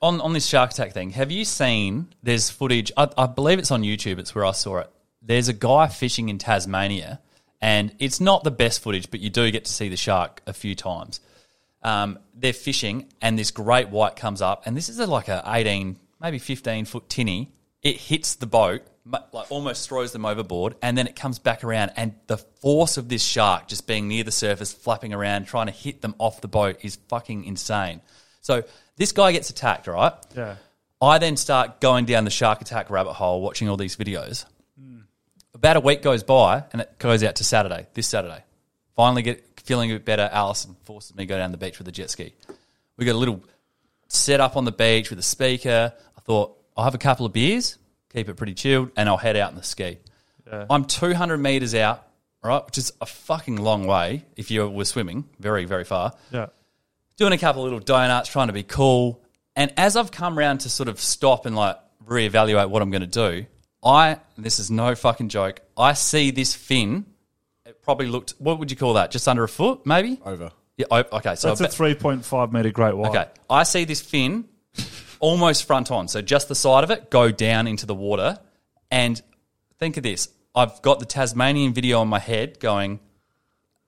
[0.01, 2.13] on on this shark attack thing, have you seen?
[2.23, 2.91] There's footage.
[2.97, 4.19] I, I believe it's on YouTube.
[4.19, 4.89] It's where I saw it.
[5.21, 7.21] There's a guy fishing in Tasmania,
[7.61, 10.53] and it's not the best footage, but you do get to see the shark a
[10.53, 11.19] few times.
[11.83, 15.43] Um, they're fishing, and this great white comes up, and this is a, like a
[15.45, 17.51] 18, maybe 15 foot tinny.
[17.83, 21.91] It hits the boat, like almost throws them overboard, and then it comes back around.
[21.95, 25.71] And the force of this shark just being near the surface, flapping around, trying to
[25.71, 28.01] hit them off the boat is fucking insane.
[28.41, 28.63] So
[28.97, 30.13] this guy gets attacked, right?
[30.35, 30.55] yeah.
[31.01, 34.45] I then start going down the shark attack rabbit hole, watching all these videos.
[34.79, 34.99] Hmm.
[35.55, 38.43] About a week goes by, and it goes out to Saturday, this Saturday.
[38.95, 40.29] Finally, get feeling a bit better.
[40.31, 42.33] Alison forces me to go down the beach with a jet ski.
[42.97, 43.43] We got a little
[44.07, 45.93] set up on the beach with a speaker.
[46.15, 47.77] I thought I'll have a couple of beers,
[48.13, 49.97] keep it pretty chilled, and I'll head out in the ski.
[50.69, 52.05] I'm 200 meters out,
[52.43, 56.47] right, which is a fucking long way if you were swimming, very very far Yeah.
[57.17, 59.21] doing a couple of little donuts, trying to be cool.
[59.55, 63.01] And as I've come around to sort of stop and like reevaluate what I'm going
[63.01, 63.45] to do,
[63.83, 65.61] I this is no fucking joke.
[65.77, 67.05] I see this fin.
[67.65, 68.31] It probably looked.
[68.39, 69.11] What would you call that?
[69.11, 70.19] Just under a foot, maybe.
[70.25, 70.51] Over.
[70.77, 70.85] Yeah.
[70.91, 71.35] Okay.
[71.35, 73.09] So That's a three point five meter great white.
[73.09, 73.25] Okay.
[73.49, 74.45] I see this fin
[75.21, 76.09] almost front on.
[76.09, 78.39] So just the side of it go down into the water.
[78.89, 79.21] And
[79.79, 82.99] think of this I've got the Tasmanian video on my head going,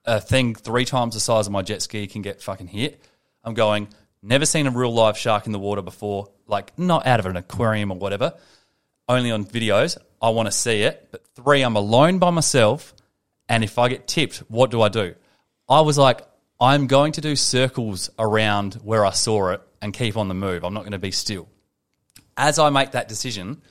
[0.06, 3.02] a thing three times the size of my jet ski can get fucking hit.
[3.44, 3.90] I'm going,
[4.22, 7.36] never seen a real live shark in the water before, like not out of an
[7.36, 8.34] aquarium or whatever,
[9.10, 9.98] only on videos.
[10.22, 11.10] I want to see it.
[11.12, 12.94] But three, I'm alone by myself.
[13.50, 15.16] And if I get tipped, what do I do?
[15.68, 16.22] I was like,
[16.62, 20.64] I'm going to do circles around where I saw it and keep on the move.
[20.64, 21.48] I'm not going to be still.
[22.38, 23.62] As I make that decision,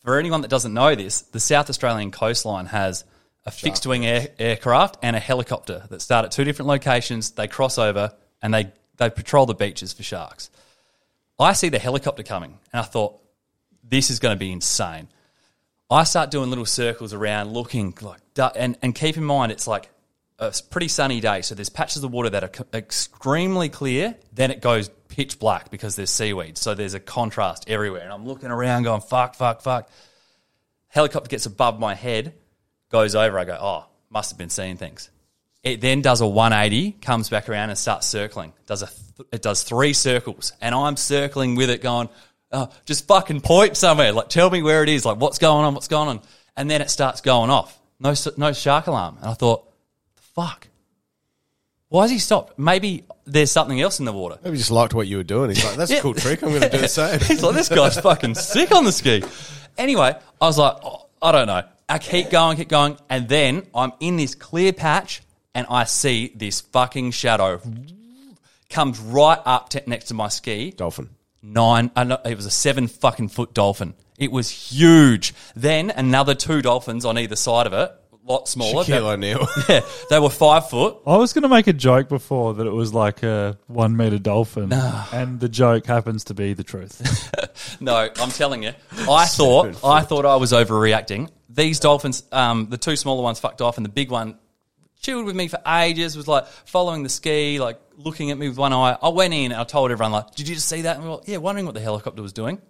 [0.00, 3.04] for anyone that doesn't know this, the South Australian coastline has
[3.46, 7.30] a fixed wing air, aircraft and a helicopter that start at two different locations.
[7.30, 10.50] They cross over and they, they patrol the beaches for sharks.
[11.38, 13.18] I see the helicopter coming and I thought,
[13.82, 15.08] this is going to be insane.
[15.88, 18.20] I start doing little circles around, looking like,
[18.56, 19.88] and and keep in mind it's like
[20.40, 24.16] a pretty sunny day, so there's patches of water that are extremely clear.
[24.32, 28.02] Then it goes pitch black because there's seaweed, so there's a contrast everywhere.
[28.02, 29.88] And I'm looking around, going fuck, fuck, fuck.
[30.88, 32.34] Helicopter gets above my head,
[32.90, 33.38] goes over.
[33.38, 35.08] I go, oh, must have been seeing things.
[35.62, 38.52] It then does a 180, comes back around and starts circling.
[38.66, 42.10] Does a th- it does three circles, and I'm circling with it, going,
[42.52, 44.12] oh, just fucking point somewhere.
[44.12, 45.06] Like, tell me where it is.
[45.06, 45.72] Like, what's going on?
[45.72, 46.20] What's going on?
[46.58, 47.76] And then it starts going off.
[47.98, 49.16] No, no shark alarm.
[49.22, 49.66] And I thought,
[50.34, 50.68] fuck.
[51.88, 52.58] Why has he stopped?
[52.58, 54.38] Maybe there's something else in the water.
[54.42, 55.50] Maybe he just liked what you were doing.
[55.50, 56.42] He's like, that's a cool trick.
[56.42, 57.20] I'm going to do the same.
[57.26, 59.22] He's like, this guy's fucking sick on the ski.
[59.76, 61.62] Anyway, I was like, oh, I don't know.
[61.88, 65.22] I keep going, keep going, and then I'm in this clear patch,
[65.54, 67.60] and I see this fucking shadow
[68.68, 70.70] comes right up to, next to my ski.
[70.70, 71.10] Dolphin.
[71.42, 73.94] Nine, uh, no, it was a seven fucking foot dolphin.
[74.18, 75.34] It was huge.
[75.54, 77.92] Then another two dolphins on either side of it,
[78.26, 78.84] lot smaller.
[78.84, 79.48] Shaquille They- O'Neal.
[79.68, 80.98] yeah, they were five foot.
[81.06, 84.18] I was going to make a joke before that it was like a one meter
[84.18, 87.32] dolphin, and the joke happens to be the truth.
[87.80, 88.72] No, I'm telling you,
[89.08, 91.30] I thought I thought I was overreacting.
[91.48, 94.38] These dolphins, um, the two smaller ones fucked off, and the big one
[95.00, 96.16] chilled with me for ages.
[96.16, 98.96] Was like following the ski, like looking at me with one eye.
[99.02, 101.10] I went in, and I told everyone like, "Did you just see that?" And we
[101.10, 102.60] were like, "Yeah," wondering what the helicopter was doing.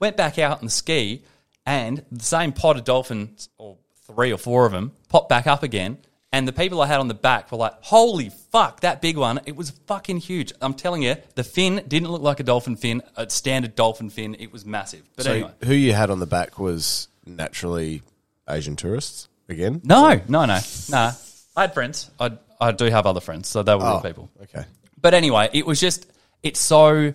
[0.00, 1.24] Went back out on the ski,
[1.66, 5.62] and the same pod of dolphins, or three or four of them, popped back up
[5.62, 5.98] again.
[6.32, 9.40] And the people I had on the back were like, "Holy fuck, that big one!
[9.46, 13.02] It was fucking huge." I'm telling you, the fin didn't look like a dolphin fin,
[13.16, 14.34] a standard dolphin fin.
[14.40, 15.02] It was massive.
[15.14, 18.02] But So anyway, who you had on the back was naturally
[18.50, 19.80] Asian tourists again?
[19.84, 20.58] no, no, no,
[20.90, 21.10] no.
[21.56, 22.10] I had friends.
[22.18, 24.28] I I do have other friends, so they were real Oh, people.
[24.42, 24.64] Okay.
[25.00, 26.06] But anyway, it was just
[26.42, 27.14] it's so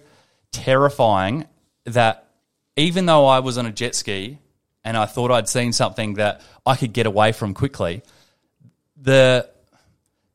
[0.53, 1.45] terrifying
[1.85, 2.25] that
[2.75, 4.37] even though I was on a jet ski
[4.83, 8.01] and I thought I'd seen something that I could get away from quickly,
[8.95, 9.49] the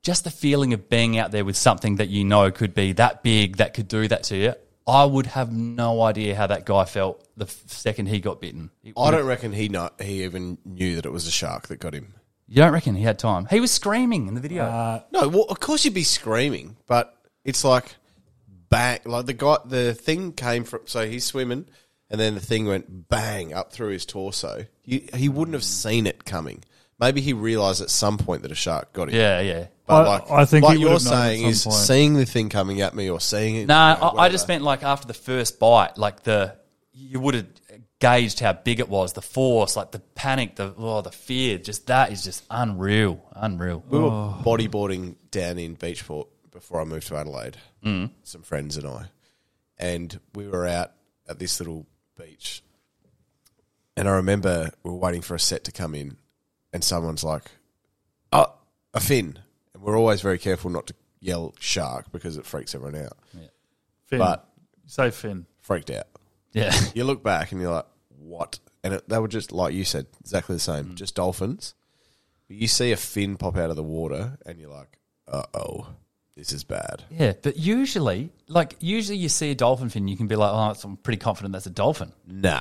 [0.02, 3.22] just the feeling of being out there with something that you know could be that
[3.22, 4.54] big that could do that to you.
[4.86, 8.70] I would have no idea how that guy felt the f- second he got bitten.
[8.98, 11.94] I don't reckon he not he even knew that it was a shark that got
[11.94, 12.12] him.
[12.46, 13.46] you don't reckon he had time?
[13.46, 14.64] He was screaming in the video.
[14.64, 17.96] Uh, no, well, of course you'd be screaming, but it's like
[18.68, 20.80] bang, like the guy, the thing came from.
[20.84, 21.64] So he's swimming,
[22.14, 24.66] and then the thing went bang up through his torso.
[24.82, 26.62] He, he wouldn't have seen it coming.
[27.00, 29.16] Maybe he realised at some point that a shark got him.
[29.16, 29.66] yeah, yeah.
[29.84, 31.64] But I- like, I think what he would you're have known at saying some is
[31.64, 31.76] point.
[31.76, 33.66] seeing the thing coming at me or seeing it.
[33.66, 34.32] No, you know, I, I whatever.
[34.32, 36.56] just meant like after the first bite, like the
[36.92, 37.46] you would have
[37.98, 41.58] gauged how big it was, the force, like the panic, the oh, the fear.
[41.58, 43.82] Just that is just unreal, unreal.
[43.88, 47.56] We were bodyboarding down in Beachport before I moved to Adelaide.
[47.84, 48.10] Mm.
[48.22, 49.06] Some friends and I,
[49.78, 50.92] and we were out
[51.28, 52.62] at this little beach.
[53.96, 56.16] And I remember we were waiting for a set to come in,
[56.72, 57.50] and someone's like,
[58.32, 58.52] "Oh,
[58.92, 59.38] a fin!"
[59.72, 63.16] And we're always very careful not to yell "shark" because it freaks everyone out.
[64.06, 64.48] Finn, But-
[64.86, 65.46] say Finn.
[65.60, 66.06] Freaked out.
[66.52, 67.86] Yeah, You look back and you're like,
[68.18, 71.74] "What?" And it, they were just like you said, exactly the same, just dolphins.
[72.48, 75.86] But you see a fin pop out of the water, and you're like, "Uh oh,
[76.36, 77.32] this is bad." yeah.
[77.40, 80.96] But usually, like usually, you see a dolphin fin, you can be like, oh, I'm
[80.96, 82.12] pretty confident that's a dolphin.
[82.26, 82.60] Nah.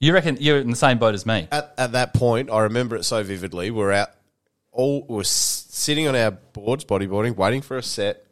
[0.00, 1.46] You reckon you're in the same boat as me?
[1.52, 3.70] At, at that point, I remember it so vividly.
[3.70, 4.10] We're out,
[4.72, 8.26] all we we're sitting on our boards, bodyboarding, waiting for a set,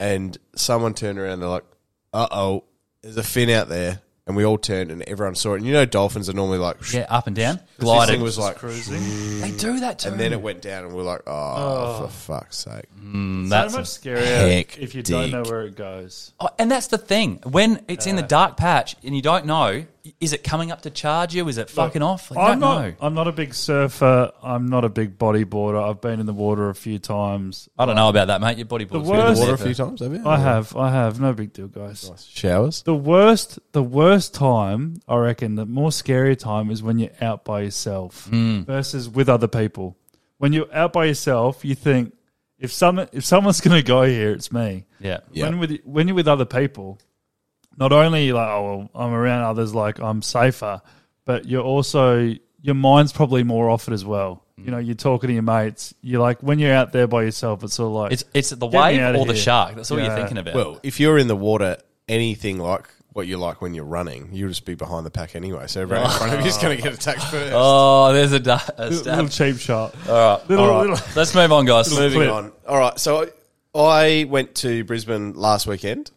[0.00, 1.38] and someone turned around.
[1.40, 1.64] They're like,
[2.12, 2.64] "Uh oh,
[3.02, 5.56] there's a fin out there," and we all turned, and everyone saw it.
[5.56, 8.16] And you know, dolphins are normally like, Yeah, up and down, This gliding.
[8.16, 9.00] thing was like, cruising.
[9.40, 10.10] they do that too.
[10.10, 13.72] and then it went down, and we're like, oh, "Oh, for fuck's sake!" Mm, that's
[13.72, 16.32] so much scarier Heck if you don't know where it goes.
[16.38, 17.40] Oh, and that's the thing.
[17.44, 19.84] When it's in the uh, dark patch and you don't know,
[20.20, 21.48] is it coming up to charge you?
[21.48, 22.30] Is it fucking off?
[22.30, 22.94] Like, I'm don't know.
[23.00, 24.32] I'm not a big surfer.
[24.42, 25.88] I'm not a big bodyboarder.
[25.88, 27.68] I've been in the water a few times.
[27.78, 28.58] I don't know about that, mate.
[28.58, 30.26] Your bodyboard's The been in worst- Water a few times, have you?
[30.26, 30.76] I have.
[30.76, 31.20] I have.
[31.20, 32.10] No big deal, guys.
[32.30, 32.82] Showers.
[32.82, 37.44] The worst, the worst time, I reckon, the more scary time is when you're out
[37.44, 38.62] by yourself hmm.
[38.62, 39.96] versus with other people.
[40.38, 42.14] When you're out by yourself, you think
[42.58, 44.86] if some if someone's going to go here, it's me.
[45.00, 45.20] Yeah.
[45.32, 45.48] Yeah.
[45.48, 46.98] When with when you're with other people,
[47.78, 50.80] not only like oh well, I'm around others, like I'm safer,
[51.24, 54.42] but you're also your mind's probably more off it as well.
[54.58, 54.64] Mm.
[54.64, 55.94] You know, you're talking to your mates.
[56.02, 58.66] You're like when you're out there by yourself, it's sort of like It's it's the
[58.66, 59.42] Get wave outta or the here.
[59.42, 59.76] shark.
[59.76, 60.06] That's all Yeah.
[60.06, 60.54] you're thinking about.
[60.54, 61.76] Well, if you're in the water,
[62.08, 65.66] anything like what you're like when you're running, you'll just be behind the pack anyway.
[65.66, 67.52] So everyone in front of you is going to get attacked first.
[67.54, 69.94] oh, there's a, da- a little, little cheap shot.
[70.08, 70.48] All right.
[70.48, 70.90] Little, All right.
[70.90, 71.90] little- Let's move on, guys.
[71.90, 72.30] Moving clip.
[72.32, 72.52] on.
[72.68, 72.98] All right.
[72.98, 73.24] So
[73.74, 76.10] I, I went to Brisbane last weekend.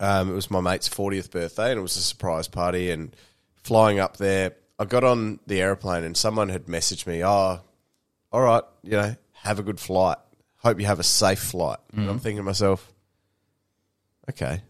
[0.00, 2.90] Um, it was my mate's 40th birthday, and it was a surprise party.
[2.90, 3.14] And
[3.62, 7.60] flying up there, I got on the aeroplane, and someone had messaged me, "Oh,
[8.32, 10.18] all right, you know, have a good flight.
[10.56, 12.92] Hope you have a safe flight." And I'm thinking to myself,
[14.30, 14.62] okay,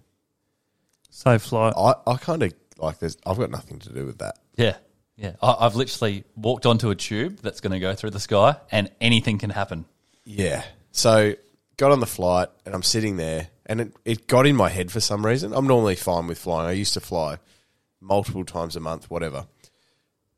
[1.11, 1.75] safe flight.
[1.77, 3.17] I, I kind of like this.
[3.25, 4.39] I've got nothing to do with that.
[4.57, 4.77] Yeah.
[5.17, 5.33] Yeah.
[5.43, 8.91] I, I've literally walked onto a tube that's going to go through the sky and
[9.01, 9.85] anything can happen.
[10.25, 10.65] Yeah.
[10.93, 11.35] So
[11.77, 14.91] got on the flight and I'm sitting there and it, it got in my head
[14.91, 15.53] for some reason.
[15.55, 16.69] I'm normally fine with flying.
[16.69, 17.39] I used to fly
[18.01, 19.47] multiple times a month, whatever.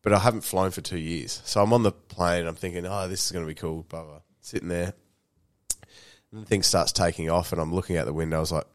[0.02, 1.40] But I haven't flown for two years.
[1.46, 3.86] So I'm on the plane and I'm thinking, oh, this is going to be cool,
[3.88, 4.20] blah, blah.
[4.40, 4.92] Sitting there.
[6.30, 8.36] And the thing starts taking off and I'm looking out the window.
[8.36, 8.66] I was like,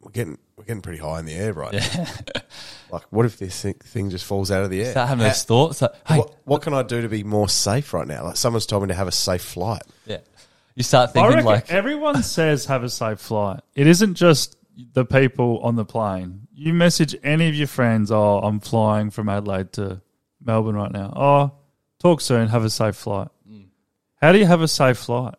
[0.00, 2.06] we're getting, we're getting pretty high in the air right now.
[2.90, 4.92] like, what if this thing, thing just falls out of the air?
[4.92, 5.82] Start having How- those thoughts.
[5.82, 8.24] Like, hey, what, what can I do to be more safe right now?
[8.24, 9.82] Like someone's told me to have a safe flight.
[10.06, 10.18] yeah.
[10.76, 13.60] You start thinking reckon like, everyone says have a safe flight.
[13.74, 14.56] It isn't just
[14.92, 16.46] the people on the plane.
[16.54, 20.02] You message any of your friends, oh, I'm flying from Adelaide to
[20.44, 21.12] Melbourne right now.
[21.16, 21.52] Oh,
[21.98, 23.28] talk soon, have a safe flight.
[23.50, 23.64] Mm.
[24.20, 25.34] How do you have a safe flight?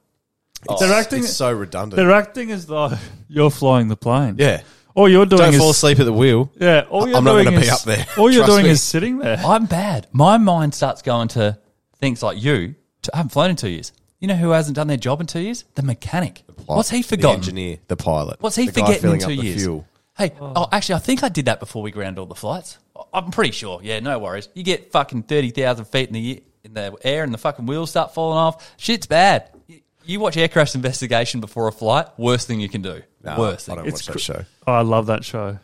[0.68, 1.98] Oh, they're acting It's so redundant.
[1.98, 2.92] they're acting as though
[3.28, 4.36] you're flying the plane.
[4.40, 4.62] yeah.
[4.96, 6.52] All you're doing Don't is fall asleep at the wheel.
[6.60, 8.04] Yeah, all you're I'm not doing gonna be is up there.
[8.18, 8.72] All you're doing me.
[8.72, 9.38] is sitting there.
[9.38, 10.08] I'm bad.
[10.12, 11.60] My mind starts going to
[12.00, 12.74] things like you.
[13.14, 13.94] I haven't flown in two years.
[14.20, 15.64] You know who hasn't done their job in two years?
[15.76, 16.44] The mechanic.
[16.66, 17.40] What's he forgotten?
[17.42, 18.42] The engineer, the pilot.
[18.42, 19.62] What's he the guy forgetting in filling two up the years?
[19.64, 19.88] Fuel.
[20.18, 20.68] Hey, oh.
[20.72, 22.80] actually, I think I did that before we ground all the flights.
[23.14, 23.80] I'm pretty sure.
[23.84, 24.50] Yeah, no worries.
[24.56, 27.92] You get fucking thirty thousand feet in the in the air, and the fucking wheels
[27.92, 28.74] start falling off.
[28.78, 29.52] Shit's bad.
[29.68, 32.08] You- You watch air crash investigation before a flight.
[32.18, 33.02] Worst thing you can do.
[33.24, 34.46] No, Worst I don't It's watch that cr- show.
[34.66, 35.60] Oh, I love that show.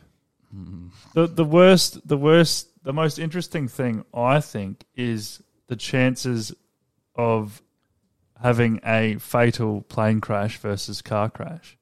[1.16, 6.54] The the worst, the worst, the most interesting thing I think is the chances
[7.16, 7.63] of
[8.42, 11.78] having a fatal plane crash versus car crash.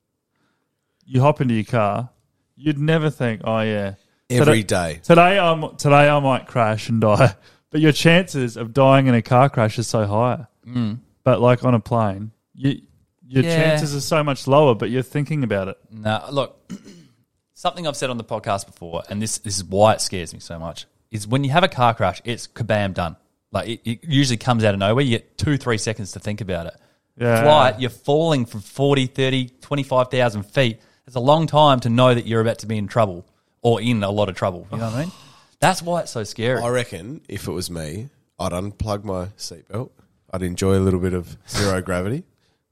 [1.06, 2.10] You hop into your car,
[2.56, 3.96] you'd never think, oh yeah,
[4.30, 5.00] Every today, day.
[5.04, 7.36] today I'm today I might crash and die,
[7.70, 10.46] but your chances of dying in a car crash is so high.
[10.66, 11.00] Mm.
[11.24, 12.82] But like on a plane, you
[13.28, 13.56] your Yeah.
[13.56, 15.78] chances are so much lower, but you're thinking about it.
[15.90, 16.72] No, look,
[17.54, 20.40] something I've said on the podcast before, and this, this is why it scares me
[20.40, 23.16] so much, is when you have a car crash, it's kabam done.
[23.52, 25.04] Like it, it usually comes out of nowhere.
[25.04, 26.76] You get two, three seconds to think about it.
[27.18, 27.44] Yeah.
[27.44, 30.80] Flight, you're falling from 40, 30, 25,000 feet.
[31.06, 33.26] It's a long time to know that you're about to be in trouble
[33.62, 34.68] or in a lot of trouble.
[34.72, 35.12] You know what I mean?
[35.60, 36.62] That's why it's so scary.
[36.62, 39.92] I reckon if it was me, I'd unplug my seatbelt.
[40.34, 42.24] I'd enjoy a little bit of zero gravity.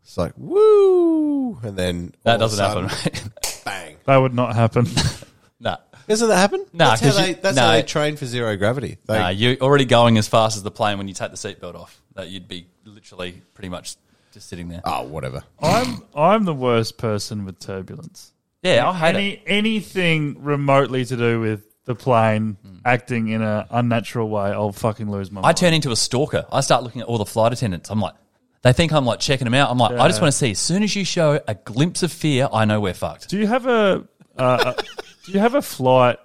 [0.01, 2.89] It's like woo, and then that all of a doesn't happen.
[2.89, 3.63] sudden, mate.
[3.65, 3.95] Bang!
[4.05, 4.87] That would not happen.
[5.59, 5.77] nah.
[6.09, 6.65] Doesn't that happen?
[6.73, 7.29] Nah, that's how 'cause they.
[7.29, 7.61] you- that's nah.
[7.67, 8.97] how they train for zero gravity.
[9.05, 11.75] They, Nah, you're already going as fast as the plane when you take the seatbelt
[11.75, 12.01] off.
[12.15, 13.95] That you'd be literally pretty much
[14.33, 14.81] just sitting there.
[14.83, 15.43] oh, whatever.
[15.61, 18.31] I'm I'm the worst person with turbulence.
[18.63, 19.41] Yeah, I hate Any it.
[19.47, 25.31] anything remotely to do with the plane acting in an unnatural way, I'll fucking lose
[25.31, 25.57] my I mind.
[25.57, 26.45] turn into a stalker.
[26.51, 27.89] I start looking at all the flight attendants.
[27.89, 28.13] I'm like,
[28.61, 29.71] they think I'm like checking them out.
[29.71, 30.51] I'm like, I just want to see.
[30.51, 33.29] As soon as you show a glimpse of fear, I know we're fucked.
[33.29, 34.03] do you have a
[34.37, 34.83] uh, a-
[35.31, 36.17] do you have a flight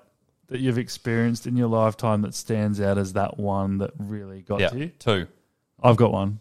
[0.49, 4.61] that you've experienced in your lifetime that stands out as that one that really got
[4.61, 4.89] Yeah, to you?
[4.99, 5.27] two.
[5.83, 6.41] I've got one.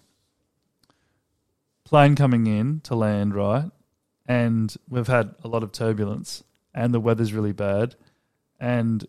[1.86, 3.70] Plane coming in to land, right?
[4.26, 6.44] And we've had a lot of turbulence
[6.74, 7.96] and the weather's really bad.
[8.60, 9.06] And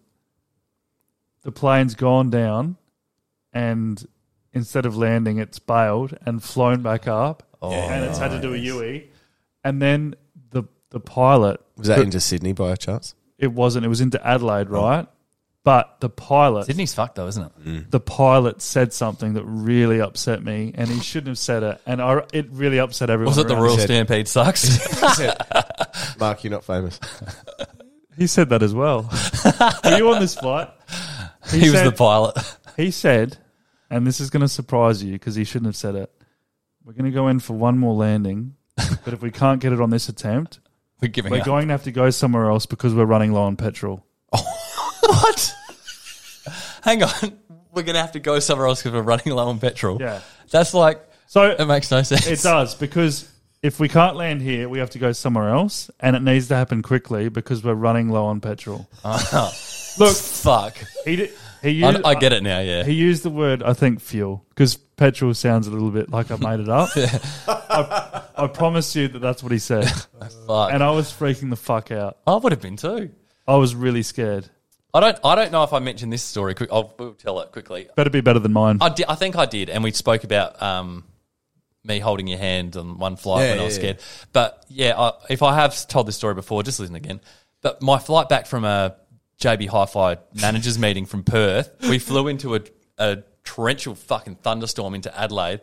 [1.42, 2.76] the plane's gone down
[3.52, 4.04] and
[4.52, 7.42] instead of landing, it's bailed and flown back up.
[7.62, 9.02] Oh, and it's had to do a UE.
[9.62, 10.14] And then
[10.50, 13.14] the the pilot Was that into Sydney by a chance?
[13.38, 14.82] It wasn't, it was into Adelaide, oh.
[14.82, 15.06] right?
[15.64, 17.64] But the pilot Sydney's fucked though, isn't it?
[17.64, 17.90] Mm.
[17.90, 22.02] the pilot said something that really upset me, and he shouldn't have said it, and
[22.02, 23.30] I, it really upset everyone.
[23.30, 23.62] Was it the around.
[23.62, 24.78] Royal Stampede sucks?
[26.18, 27.00] Mark, you're not famous.
[28.16, 29.10] He said that as well.
[29.84, 30.70] Were you on this flight?
[31.50, 32.38] he was said- the pilot.
[32.76, 33.38] He said,
[33.90, 36.12] and this is going to surprise you because he shouldn't have said it.
[36.84, 39.80] We're going to go in for one more landing, but if we can't get it
[39.80, 40.60] on this attempt,
[41.04, 41.44] We're giving we're up.
[41.44, 44.06] going to have to go somewhere else because we're running low on petrol.
[44.32, 44.42] Oh,
[45.00, 45.54] what?
[46.82, 47.38] Hang on.
[47.72, 50.00] We're going to have to go somewhere else because we're running low on petrol.
[50.00, 50.20] Yeah.
[50.50, 52.26] That's like, So it makes no sense.
[52.26, 53.30] It does because
[53.62, 56.54] if we can't land here, we have to go somewhere else, and it needs to
[56.54, 58.88] happen quickly because we're running low on petrol.
[59.04, 59.50] Uh-huh.
[60.02, 60.76] Look, fuck.
[61.04, 61.30] He did,
[61.64, 62.84] he I, used, I get it now, yeah.
[62.84, 66.36] He used the word I think fuel because petrol sounds a little bit like I
[66.36, 66.90] made it up.
[67.48, 69.84] I, I promise you that that's what he said,
[70.46, 70.72] fuck.
[70.72, 72.18] and I was freaking the fuck out.
[72.26, 73.10] I would have been too.
[73.46, 74.48] I was really scared.
[74.92, 75.18] I don't.
[75.24, 76.54] I don't know if I mentioned this story.
[76.54, 77.88] Quick, I'll we'll tell it quickly.
[77.96, 78.78] Better be better than mine.
[78.80, 81.04] I, di- I think I did, and we spoke about um,
[81.82, 84.00] me holding your hand on one flight Yeah, when I was yeah, scared.
[84.32, 87.20] But yeah, I, if I have told this story before, just listen again.
[87.60, 88.96] But my flight back from a
[89.40, 92.60] JB Hi-Fi managers meeting from Perth, we flew into a,
[92.98, 95.60] a torrential fucking thunderstorm into Adelaide.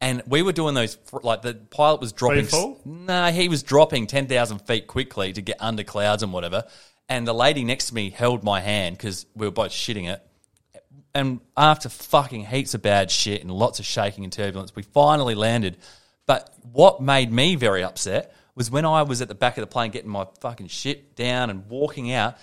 [0.00, 2.46] And we were doing those like the pilot was dropping.
[2.52, 6.64] No, Nah, he was dropping ten thousand feet quickly to get under clouds and whatever.
[7.08, 10.22] And the lady next to me held my hand because we were both shitting it
[11.14, 15.36] and after fucking heaps of bad shit and lots of shaking and turbulence, we finally
[15.36, 15.78] landed.
[16.26, 19.66] But what made me very upset was when I was at the back of the
[19.66, 22.36] plane getting my fucking shit down and walking out.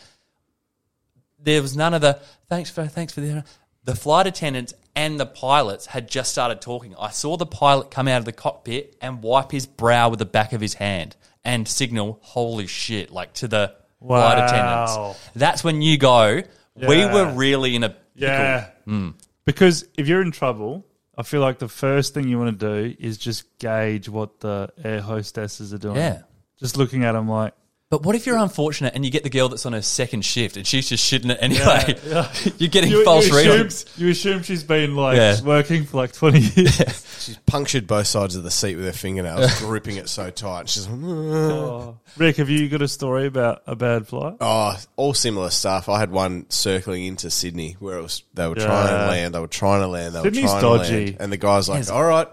[1.43, 2.19] There was none of the
[2.49, 3.43] thanks for thanks for the
[3.83, 6.95] the flight attendants and the pilots had just started talking.
[6.99, 10.25] I saw the pilot come out of the cockpit and wipe his brow with the
[10.25, 15.19] back of his hand and signal "Holy shit!" like to the flight attendants.
[15.35, 16.43] That's when you go.
[16.75, 18.01] We were really in a pickle.
[18.15, 18.69] Yeah.
[18.85, 19.09] Hmm.
[19.45, 20.85] Because if you're in trouble,
[21.17, 24.69] I feel like the first thing you want to do is just gauge what the
[24.83, 25.97] air hostesses are doing.
[25.97, 26.21] Yeah.
[26.57, 27.53] Just looking at them like,
[27.91, 30.55] But what if you're unfortunate and you get the girl that's on her second shift
[30.55, 31.97] and she's just shitting it anyway?
[32.57, 33.85] you're getting false you assume, readings.
[33.97, 35.41] you assume she's been like Yeah.
[35.43, 37.05] working for like 20 years.
[37.19, 40.69] She's punctured both sides of the seat with her fingernails, gripping it so tight.
[40.69, 41.97] She's like, Oh.
[42.17, 44.37] Rick, have you got a story about a bad flight?
[44.39, 45.89] Oh, all similar stuff.
[45.89, 48.67] I had one circling into Sydney where it was they were Yeah.
[48.67, 50.89] trying to land, they were trying to land, they Sydney's were trying dodgy.
[50.89, 52.27] to land, and the guy's like, "All right,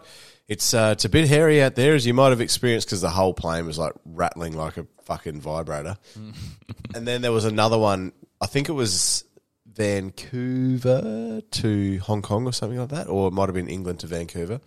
[0.48, 3.10] it's uh, it's a bit hairy out there, as you might have experienced, because the
[3.10, 5.96] whole plane was like rattling like a fucking vibrator."
[6.94, 8.12] and then there was another one.
[8.40, 9.24] I think it was
[9.66, 14.06] Vancouver to Hong Kong or something like that, or it might have been England to
[14.06, 14.60] Vancouver,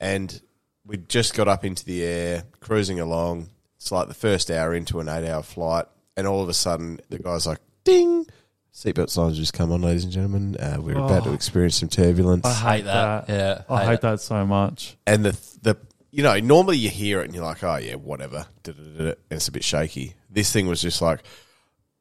[0.00, 0.40] and
[0.84, 3.50] we just got up into the air, cruising along.
[3.76, 5.86] It's like the first hour into an eight hour flight,
[6.16, 8.26] and all of a sudden the guy's like, ding!
[8.74, 10.56] Seatbelt signs just come on, ladies and gentlemen.
[10.56, 11.34] Uh, we're about to Oh.
[11.34, 12.44] experience some turbulence.
[12.44, 13.28] I hate that.
[13.28, 14.96] Yeah, I hate hate that so much.
[15.06, 15.30] and the,
[15.62, 15.76] the,
[16.10, 18.46] you know, normally you hear it and you're like, oh yeah, whatever.
[18.64, 20.14] Da-da-da-da, And it's a bit shaky.
[20.28, 21.20] This thing was just like,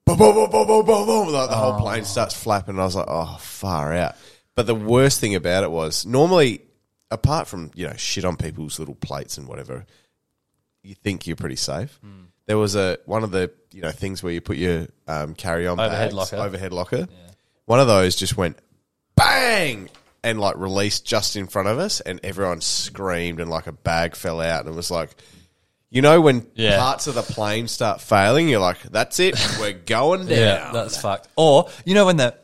[0.05, 1.27] boom, boom, boom, boom, boom, boom, boom.
[1.31, 2.71] Like the whole plane starts flapping.
[2.75, 4.15] And I was like, oh, far out.
[4.55, 6.61] But the worst thing about it was normally,
[7.11, 9.85] apart from, you know, shit on people's little plates and whatever,
[10.83, 11.99] you think you're pretty safe.
[12.45, 15.65] There was a one of the you know things where you put your um, carry
[15.65, 16.35] on Overhead bags, locker.
[16.37, 17.07] overhead locker.
[17.65, 18.57] One of those just went
[19.15, 19.89] bang
[20.23, 24.15] and like released just in front of us, and everyone screamed and like a bag
[24.15, 25.09] fell out, and it was like.
[25.89, 26.79] You know when Yeah.
[26.79, 30.99] parts of the plane start failing, you're like, "That's it, we're going down." Yeah, that's
[30.99, 31.27] fucked.
[31.35, 32.35] Or you know when the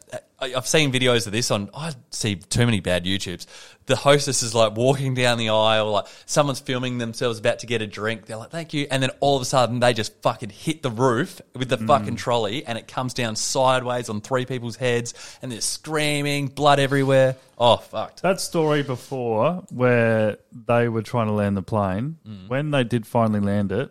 [0.41, 1.69] I've seen videos of this on.
[1.73, 3.45] I see too many bad YouTubes.
[3.87, 7.81] The hostess is like walking down the aisle, like someone's filming themselves about to get
[7.81, 8.25] a drink.
[8.25, 10.91] They're like, "Thank you," and then all of a sudden they just fucking hit the
[10.91, 15.51] roof with the fucking trolley, and it comes down sideways on three people's heads, and
[15.51, 17.35] they're screaming, blood everywhere.
[17.57, 18.21] Oh, fucked.
[18.21, 20.37] That story before where
[20.67, 22.47] they were trying to land the plane, Mm.
[22.47, 23.89] when they did finally land it,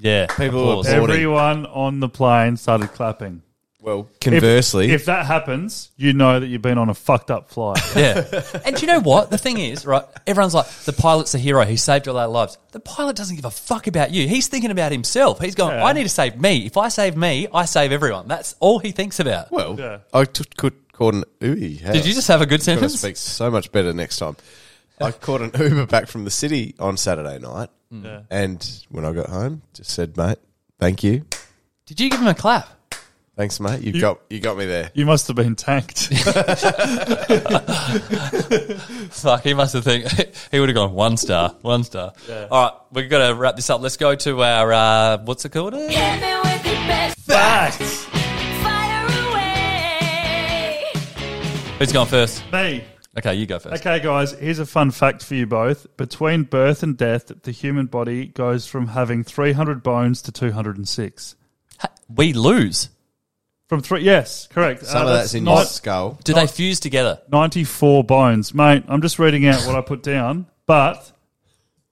[0.00, 0.86] Yeah, People applause.
[0.86, 3.42] everyone on the plane started clapping.
[3.88, 7.78] Well, conversely, if, that happens, you know that you've been on a fucked up flight.
[7.96, 8.22] Yeah.
[8.64, 9.30] And do you know what?
[9.30, 10.04] The thing is, right?
[10.26, 11.64] Everyone's like, the pilot's a hero.
[11.64, 12.58] He saved all our lives.
[12.72, 14.28] The pilot doesn't give a fuck about you.
[14.28, 15.40] He's thinking about himself.
[15.40, 15.84] He's going, Yeah.
[15.86, 16.66] I need to save me.
[16.66, 18.28] If I save me, I save everyone.
[18.28, 19.50] That's all he thinks about.
[19.50, 19.98] well, Yeah.
[20.12, 21.80] I could caught an ooey.
[21.92, 23.00] Did you just have a good Going to sentence?
[23.00, 24.36] speak so much better next time.
[25.00, 28.22] I caught an Uber back from the city on Saturday night, Yeah.
[28.30, 30.38] and when I got home, just said, "Mate,
[30.80, 31.24] thank you,
[31.86, 32.68] Did you give him a clap?
[33.38, 33.80] Thanks, mate.
[33.80, 36.08] You, You- got you got me there." You must have been tanked.
[39.10, 40.04] Fuck, he must have think
[40.50, 42.12] he would have gone one star, one star.
[42.50, 43.80] All right, we've got to wrap this up.
[43.80, 45.72] Let's go to our uh, what's it called?
[45.74, 48.04] Hit me with your best Facts.
[51.78, 52.42] Who's going first?
[52.52, 52.84] Me.
[53.16, 53.86] Okay, you go first.
[53.86, 55.86] Okay, guys, here's a fun fact for you both.
[55.96, 61.36] Between birth and death, the human body goes from having 300 bones to 206.
[62.08, 62.88] We lose.
[63.68, 64.86] From three, yes, correct.
[64.86, 66.18] Some Uh, of that's in not your skull.
[66.24, 67.20] Do they fuse together?
[67.30, 68.54] 94 bones.
[68.54, 71.12] Mate, I'm just reading out what I put down, but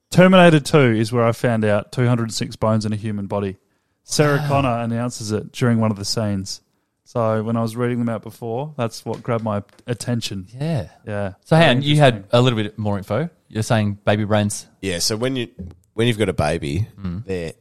[0.09, 3.57] Terminator 2 is where I found out 206 bones in a human body.
[4.03, 6.61] Sarah Connor announces it during one of the scenes.
[7.03, 10.47] So when I was reading them out before, that's what grabbed my attention.
[10.59, 10.89] Yeah.
[11.05, 11.33] Yeah.
[11.45, 13.29] So, Very Han, you had a little bit more info.
[13.49, 14.65] You're saying baby brains.
[14.81, 14.99] Yeah.
[14.99, 15.49] So when you
[15.93, 17.25] when you've got a baby, Mm.
[17.25, 17.53] their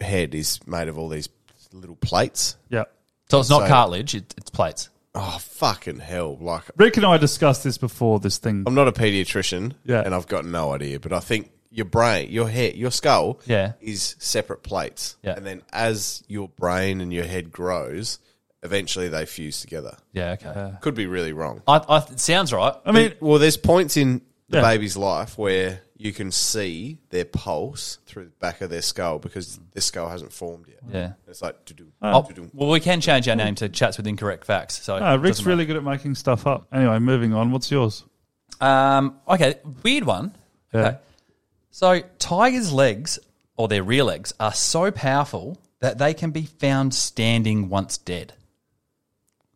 [0.00, 1.28] head is made of all these
[1.72, 2.56] little plates.
[2.70, 2.84] Yeah.
[3.30, 4.88] So it's not So- cartilage; it, it's plates.
[5.14, 6.36] Oh fucking hell!
[6.40, 8.64] Like Rick and I discussed this before this thing.
[8.66, 10.02] I'm not a pediatrician, Yeah.
[10.04, 13.72] and I've got no idea, but I think your brain, your head, your skull, Yeah.
[13.80, 15.34] is separate plates, Yeah.
[15.36, 18.18] and then as your brain and your head grows,
[18.62, 19.96] eventually they fuse together.
[20.12, 20.36] Yeah.
[20.42, 20.72] Okay.
[20.82, 21.62] Could be really wrong.
[21.66, 22.74] I, I, it sounds right.
[22.84, 24.20] I mean, well, there's points in
[24.50, 24.62] the Yeah.
[24.62, 29.58] baby's life where you can see their pulse through the back of their skull because
[29.72, 30.80] their skull hasn't formed yet.
[30.90, 31.12] Yeah.
[31.26, 34.82] It's like doo-doo, Oh, well, we can change our name to Chats with Incorrect Facts.
[34.82, 36.66] So no, Rick's really good at making stuff up.
[36.72, 37.50] Anyway, moving on.
[37.50, 38.04] What's yours?
[38.60, 40.34] Um, okay, weird one.
[40.72, 40.80] Yeah.
[40.80, 40.98] Okay.
[41.70, 43.18] So tigers' legs
[43.56, 48.34] or their rear legs are so powerful that they can be found standing once dead.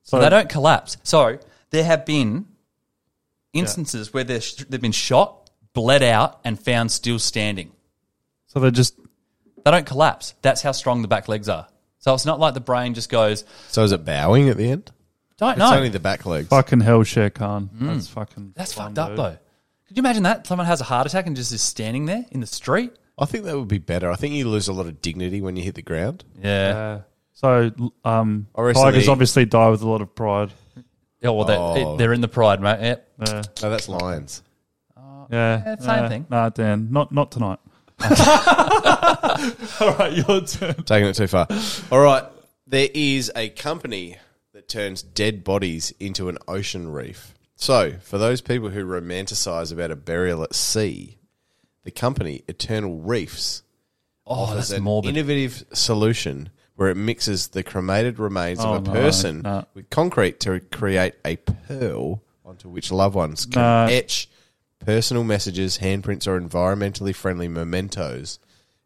[0.03, 0.97] So they don't collapse.
[1.03, 1.39] So
[1.71, 2.47] there have been
[3.53, 5.40] instances where they've been shot,
[5.73, 7.73] bled out and found still standing.
[8.47, 8.97] So they just
[9.65, 10.35] They don't collapse.
[10.43, 11.67] That's how strong the back legs are.
[11.99, 14.91] So it's not like the brain just goes, So is it bowing at the end?
[15.37, 15.75] don't It's know.
[15.75, 16.49] only the back legs.
[16.49, 17.71] fucking hell, Shere Khan.
[17.81, 18.43] That's fucking.
[18.45, 18.55] Mm.
[18.55, 19.19] That's fucked up dude.
[19.19, 19.39] though.
[19.89, 20.47] Could you imagine that?
[20.47, 22.93] Someone has a heart attack and just is standing there in the street?
[23.19, 24.11] I think that would be better.
[24.11, 26.25] I think you lose a lot of dignity when you hit the ground.
[26.43, 26.47] Yeah.
[26.73, 27.01] Yeah.
[27.33, 27.71] So
[28.05, 30.51] um, recently- tigers obviously die with a lot of pride.
[31.23, 31.97] Yeah, well, they're, Oh.
[31.97, 32.81] they're in the pride, mate.
[32.81, 33.09] Yep.
[33.27, 34.43] Yeah, No, that's lions.
[35.31, 36.09] Yeah, uh, Yeah, same yeah.
[36.09, 36.27] thing.
[36.31, 37.59] Nah, Dan, not not tonight.
[39.81, 40.75] All right, your turn.
[40.85, 41.47] Taking it too far.
[41.91, 42.25] All right.
[42.67, 44.17] There is a company
[44.53, 47.35] that turns dead bodies into an ocean reef.
[47.57, 51.19] So, for those people who romanticize about a burial at sea,
[51.85, 53.63] the company Eternal Reefs
[54.27, 55.11] Oh, offers that's an morbid.
[55.17, 59.65] innovative solution where it mixes the cremated remains Oh, of a no, person no.
[59.75, 63.87] with concrete to create a pearl onto which loved ones can No.
[63.93, 64.29] etch
[64.81, 68.39] personal messages, handprints, or environmentally friendly mementos.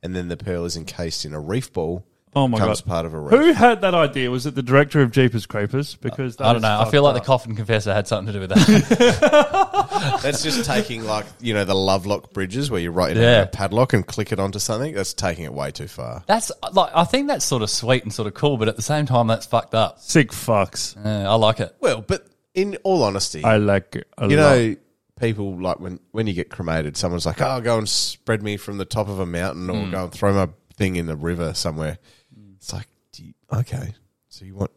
[0.02, 2.04] And then the pearl is encased in a reef ball.
[2.36, 3.30] Oh my becomes god, part of a reef.
[3.30, 4.28] who had that idea?
[4.28, 5.94] Was it the director of Jeepers Creepers?
[5.94, 6.68] Because that I don't is know.
[6.68, 10.18] I fucked feel like the coffin confessor had something to do with that.
[10.22, 13.42] That's just taking like you know the Lovelock bridges where you write it in Yeah.
[13.42, 14.94] a padlock and click it onto something.
[14.94, 16.24] That's taking it way too far.
[16.26, 18.82] that's like I think that's sort of sweet and sort of cool, but at the
[18.82, 20.00] same time, that's fucked up.
[20.00, 20.96] sick fucks.
[21.04, 21.74] Uh, I like it.
[21.80, 24.42] Well, but in all honesty, I like it a you lot.
[24.56, 24.76] know,
[25.18, 28.78] people like when when you get cremated, someone's like, "Oh, go and spread me from
[28.78, 29.90] the top of a mountain, or mm.
[29.90, 31.98] go and throw my thing in the river somewhere."
[32.38, 32.56] Mm.
[32.56, 33.94] It's like, do you, okay,
[34.28, 34.70] so you want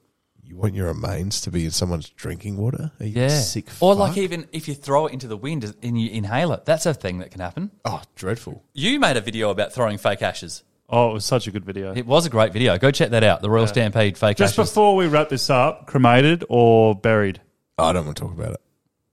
[0.44, 2.92] you want your remains to be in someone's drinking water?
[3.00, 3.28] Are you Yeah.
[3.30, 3.68] sick?
[3.80, 4.00] or fuck?
[4.00, 6.94] like even if you throw it into the wind and you inhale it, that's a
[6.94, 7.72] thing that can happen.
[7.86, 8.64] oh, dreadful.
[8.74, 10.64] You made a video about throwing fake ashes.
[10.90, 11.94] Oh, it was such a good video.
[11.94, 12.78] It was a great video.
[12.78, 13.42] Go check that out.
[13.42, 14.52] The Royal Stampede fake Ashes.
[14.52, 14.70] Just ashes.
[14.70, 17.42] before we wrap this up, cremated or buried?
[17.78, 18.62] Oh, I don't want to talk about it.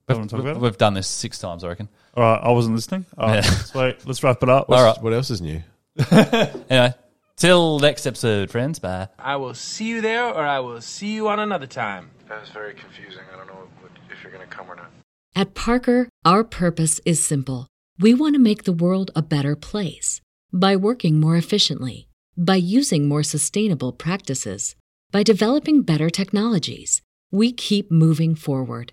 [0.09, 0.61] Don't want to talk about?
[0.61, 1.89] We've done this six times, I reckon.
[2.15, 3.07] All right, I wasn't listening.
[3.17, 3.51] All right, Yeah.
[3.51, 4.07] sweet.
[4.07, 4.69] Let's wrap it up.
[4.71, 5.03] All right.
[5.03, 5.63] What else is new?
[6.11, 6.93] Anyway,
[7.37, 8.79] till next episode, friends.
[8.79, 9.09] Bye.
[9.19, 12.11] I will see you there or I will see you on another time.
[12.29, 13.23] That was very confusing.
[13.33, 14.91] I don't know what, if you're going to come or not.
[15.37, 17.67] At Parker, our purpose is simple.
[17.99, 20.21] We want to make the world a better place
[20.53, 24.75] by working more efficiently, by using more sustainable practices,
[25.11, 27.03] by developing better technologies.
[27.31, 28.93] We keep moving forward.